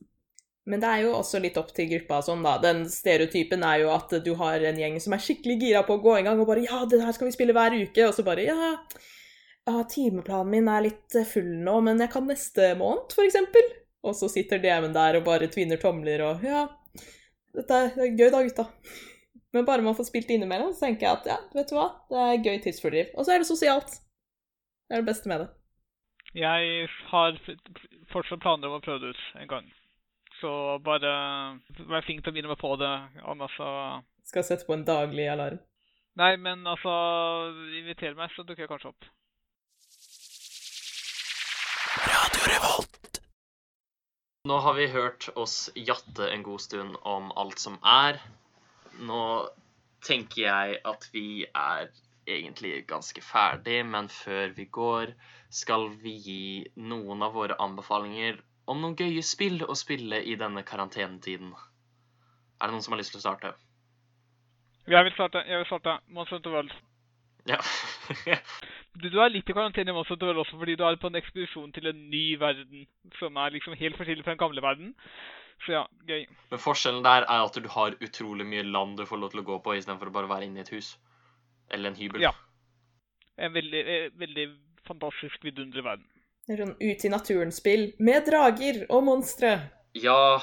[0.65, 2.57] Men det er jo også litt opp til gruppa sånn, da.
[2.59, 6.01] Den stereotypen er jo at du har en gjeng som er skikkelig gira på å
[6.01, 8.25] gå i gang og bare 'Ja, det her skal vi spille hver uke', og så
[8.25, 8.71] bare 'Ja,
[9.65, 13.73] ja timeplanen min er litt eh, full nå, men jeg kan neste måned', eksempel.
[14.05, 16.67] Og så sitter DM-en der og bare tvinner tomler og 'Ja,
[17.57, 18.69] dette er, det er gøy da, gutta'.
[19.55, 22.19] Men bare man får spilt innimellom, så tenker jeg at ja, vet du hva, det
[22.19, 23.13] er gøy tidsfordriv.
[23.15, 24.01] Og så er det sosialt.
[24.85, 25.47] Det er det beste med det.
[26.35, 27.37] Jeg har
[28.11, 29.69] fortsatt planer om å prøve det ut en gang.
[30.41, 30.51] Så
[30.83, 31.13] bare
[31.87, 32.91] vær flink til å minne meg på det,
[33.23, 33.69] annars så
[34.27, 35.61] Skal sette på en daglig alarm.
[36.19, 36.91] Nei, men altså
[37.79, 39.07] Inviter meg, så dukker jeg kanskje opp.
[44.45, 48.19] Nå har vi hørt oss jatte en god stund om alt som er.
[49.01, 49.21] Nå
[50.05, 51.89] tenker jeg at vi er
[52.29, 55.15] egentlig ganske ferdig, men før vi går,
[55.49, 56.45] skal vi gi
[56.77, 58.37] noen av våre anbefalinger
[58.69, 61.55] om noen gøye spill å spille i denne karantenetiden.
[62.61, 63.55] Er det noen som har lyst til å starte?
[64.85, 65.41] Jeg vil starte.
[65.49, 65.97] Jeg vil starte.
[66.13, 66.77] Monster World.
[67.49, 67.57] Ja.
[68.95, 71.73] Du, du er litt i karantene også, Hunter også fordi du er på en ekspedisjon
[71.75, 72.85] til en ny verden
[73.19, 74.93] som er liksom helt forskjellig fra den gamle verden.
[75.63, 76.25] Så ja, gøy.
[76.51, 79.47] Men forskjellen der er at du har utrolig mye land du får lov til å
[79.47, 80.95] gå på, istedenfor å bare være inne i et hus.
[81.71, 82.25] Eller en hybel.
[82.27, 82.33] Ja.
[83.39, 84.49] En veldig, en veldig
[84.87, 86.09] fantastisk vidunderlig verden.
[86.45, 89.55] Det er sånn ut i naturen-spill med drager og monstre.
[89.97, 90.37] Ja,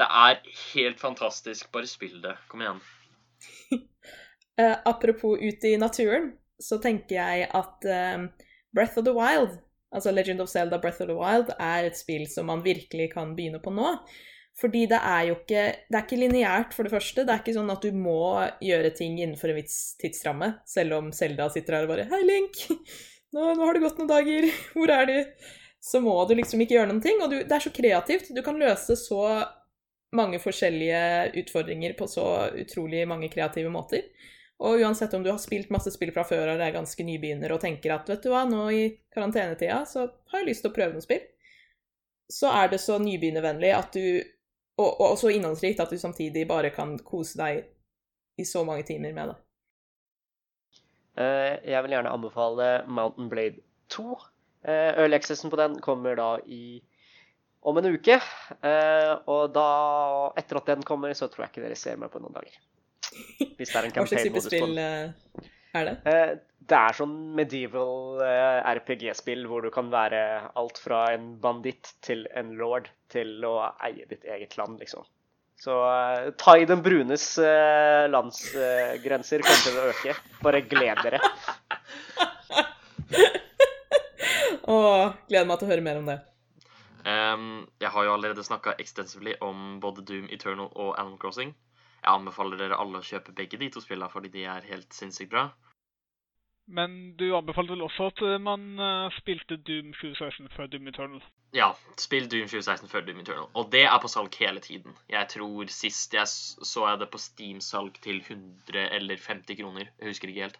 [0.00, 0.40] det er
[0.72, 1.68] helt fantastisk.
[1.72, 2.36] Bare spill det.
[2.52, 2.84] Kom igjen.
[4.56, 6.30] Eh, apropos ut i naturen,
[6.62, 8.26] så tenker jeg at eh,
[8.74, 9.58] Breath of the Wild,
[9.94, 13.34] altså Legend of Zelda Breath of the Wild, er et spill som man virkelig kan
[13.36, 13.96] begynne på nå.
[14.56, 17.26] Fordi det er jo ikke Det er ikke lineært, for det første.
[17.26, 18.22] Det er ikke sånn at du må
[18.64, 22.62] gjøre ting innenfor en viss tidsramme, selv om Zelda sitter her og bare Hei, Link!
[23.36, 24.46] Nå, nå har det gått noen dager.
[24.72, 25.16] Hvor er du?
[25.82, 27.18] Så må du liksom ikke gjøre noen ting.
[27.20, 28.30] Og du, det er så kreativt.
[28.32, 29.20] Du kan løse så
[30.16, 31.02] mange forskjellige
[31.42, 32.24] utfordringer på så
[32.56, 34.06] utrolig mange kreative måter.
[34.64, 37.60] Og uansett om du har spilt masse spill fra før eller er ganske nybegynner og
[37.60, 40.96] tenker at vet du hva, nå i karantenetida så har jeg lyst til å prøve
[40.96, 41.24] noe spill,
[42.32, 44.06] så er det så nybegynnervennlig at du
[44.76, 47.62] og, og så innholdsrikt at du samtidig bare kan kose deg
[48.36, 49.36] i så mange timer med det.
[51.16, 54.18] Eh, Jeg vil gjerne anbefale Mountain Blade 2.
[54.68, 56.82] Eh, Early accessen på den kommer da i
[57.66, 58.20] om en uke.
[58.60, 59.68] Eh, Og da,
[60.36, 62.60] etter at den kommer, så tror jeg ikke dere ser meg på noen dager.
[63.14, 65.48] Hvis det er en Hva slags type campaign-modus på spill den.
[65.74, 65.96] er det?
[66.12, 71.92] Eh, Det er sånn medieval eh, RPG-spill hvor du kan være alt fra en banditt
[72.02, 73.52] til en lord til å
[73.86, 75.06] eie ditt eget land, liksom.
[75.56, 75.72] Så
[76.36, 80.16] ta i den brunes uh, landsgrenser kommer til å øke.
[80.44, 81.20] Bare gled dere.
[84.66, 86.18] Åh, gleder meg til å høre mer om det.
[87.06, 87.46] Um,
[87.80, 91.54] jeg har jo allerede snakka ekstensivt om både Doom Eternal og Animal Crossing.
[92.06, 95.32] Jeg anbefaler dere alle å kjøpe begge de to spillene fordi de er helt sinnssykt
[95.32, 95.48] bra.
[96.66, 101.24] Men du anbefaler vel også at man eh, spilte Doom 2016 før Doom Eternal?
[101.54, 103.48] Ja, spill Doom 2016 før Doom Eternal.
[103.54, 104.94] Og det er på salg hele tiden.
[105.10, 109.90] Jeg tror sist jeg så jeg det på Steam-salg til 100 eller 50 kroner.
[109.98, 110.58] Jeg husker ikke helt.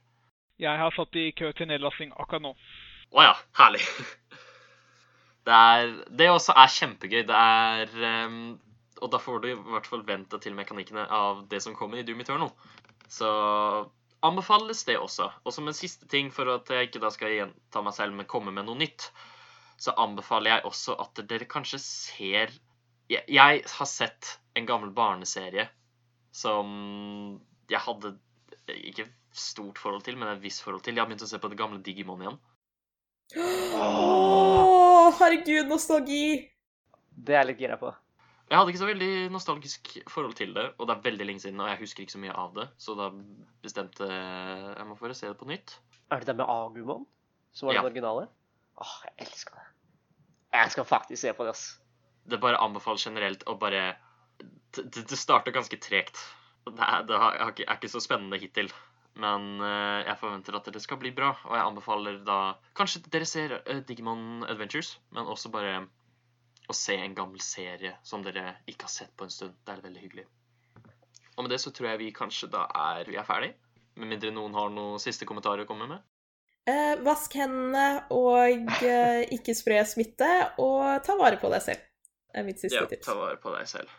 [0.62, 2.54] Jeg har satt i kø til nedlasting akkurat nå.
[3.14, 3.86] Å ja, herlig.
[5.46, 7.20] Det, er, det også er kjempegøy.
[7.22, 8.56] Det er ehm,
[9.02, 12.06] Og da får du i hvert fall vente til mekanikkene av det som kommer i
[12.06, 12.52] Doom Eternal.
[13.12, 13.28] Så
[14.26, 15.28] anbefales det også.
[15.44, 18.30] Og som en siste ting, for at jeg ikke da skal gjenta meg selv, men
[18.30, 19.10] komme med noe nytt,
[19.76, 22.54] så anbefaler jeg også at dere kanskje ser
[23.06, 25.68] Jeg, jeg har sett en gammel barneserie
[26.34, 27.38] som
[27.70, 28.16] jeg hadde
[28.74, 29.06] ikke
[29.36, 30.96] stort forhold til, men et visst forhold til.
[30.96, 32.40] Jeg har begynt å se på det gamle Digimon igjen.
[33.36, 33.86] Å,
[35.20, 36.48] herregud, nostalgi!
[37.14, 37.92] Det er jeg litt gira på.
[38.46, 41.60] Jeg hadde ikke så veldig nostalgisk forhold til det, og det er veldig lenge siden,
[41.60, 43.08] og jeg husker ikke så mye av det, så da
[43.64, 45.74] bestemte jeg meg for å se det på nytt.
[46.14, 47.06] Er det det med Agumon?
[47.56, 47.82] Som var Ja.
[47.82, 48.28] den originale?
[48.78, 49.66] Åh, jeg elsker det.
[50.52, 51.64] Jeg skal faktisk se på det, ass.
[52.28, 53.96] Det bare anbefales generelt å bare
[54.76, 56.18] Det, det starter ganske tregt.
[56.66, 58.68] Det, er, det er ikke, så spennende hittil.
[59.16, 63.24] Men eh, jeg forventer at det skal bli bra, og jeg anbefaler da Kanskje dere
[63.24, 65.86] ser eh, Digimon Adventures, men også bare
[66.68, 69.54] å se en gammel serie som dere ikke har sett på en stund.
[69.64, 70.24] Det er veldig hyggelig.
[71.36, 73.52] Og med det så tror jeg vi kanskje da er, vi er ferdig.
[73.96, 76.04] Med mindre noen har noen siste kommentarer å komme med.
[76.66, 81.84] Eh, vask hendene og eh, ikke spre smitte, og ta vare på deg selv.
[82.32, 83.06] Det er mitt siste Ja, tips.
[83.06, 83.92] ta vare på deg selv.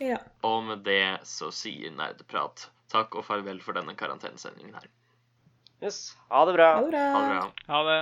[0.00, 0.20] Ja.
[0.44, 4.86] Og med det så sier Nerdeprat takk og farvel for denne karantenesendingen her.
[5.82, 6.14] Yes.
[6.30, 6.68] Ha det bra.
[6.76, 7.04] Ha det bra.
[7.12, 7.72] Ha det bra.
[7.72, 7.98] Ha det.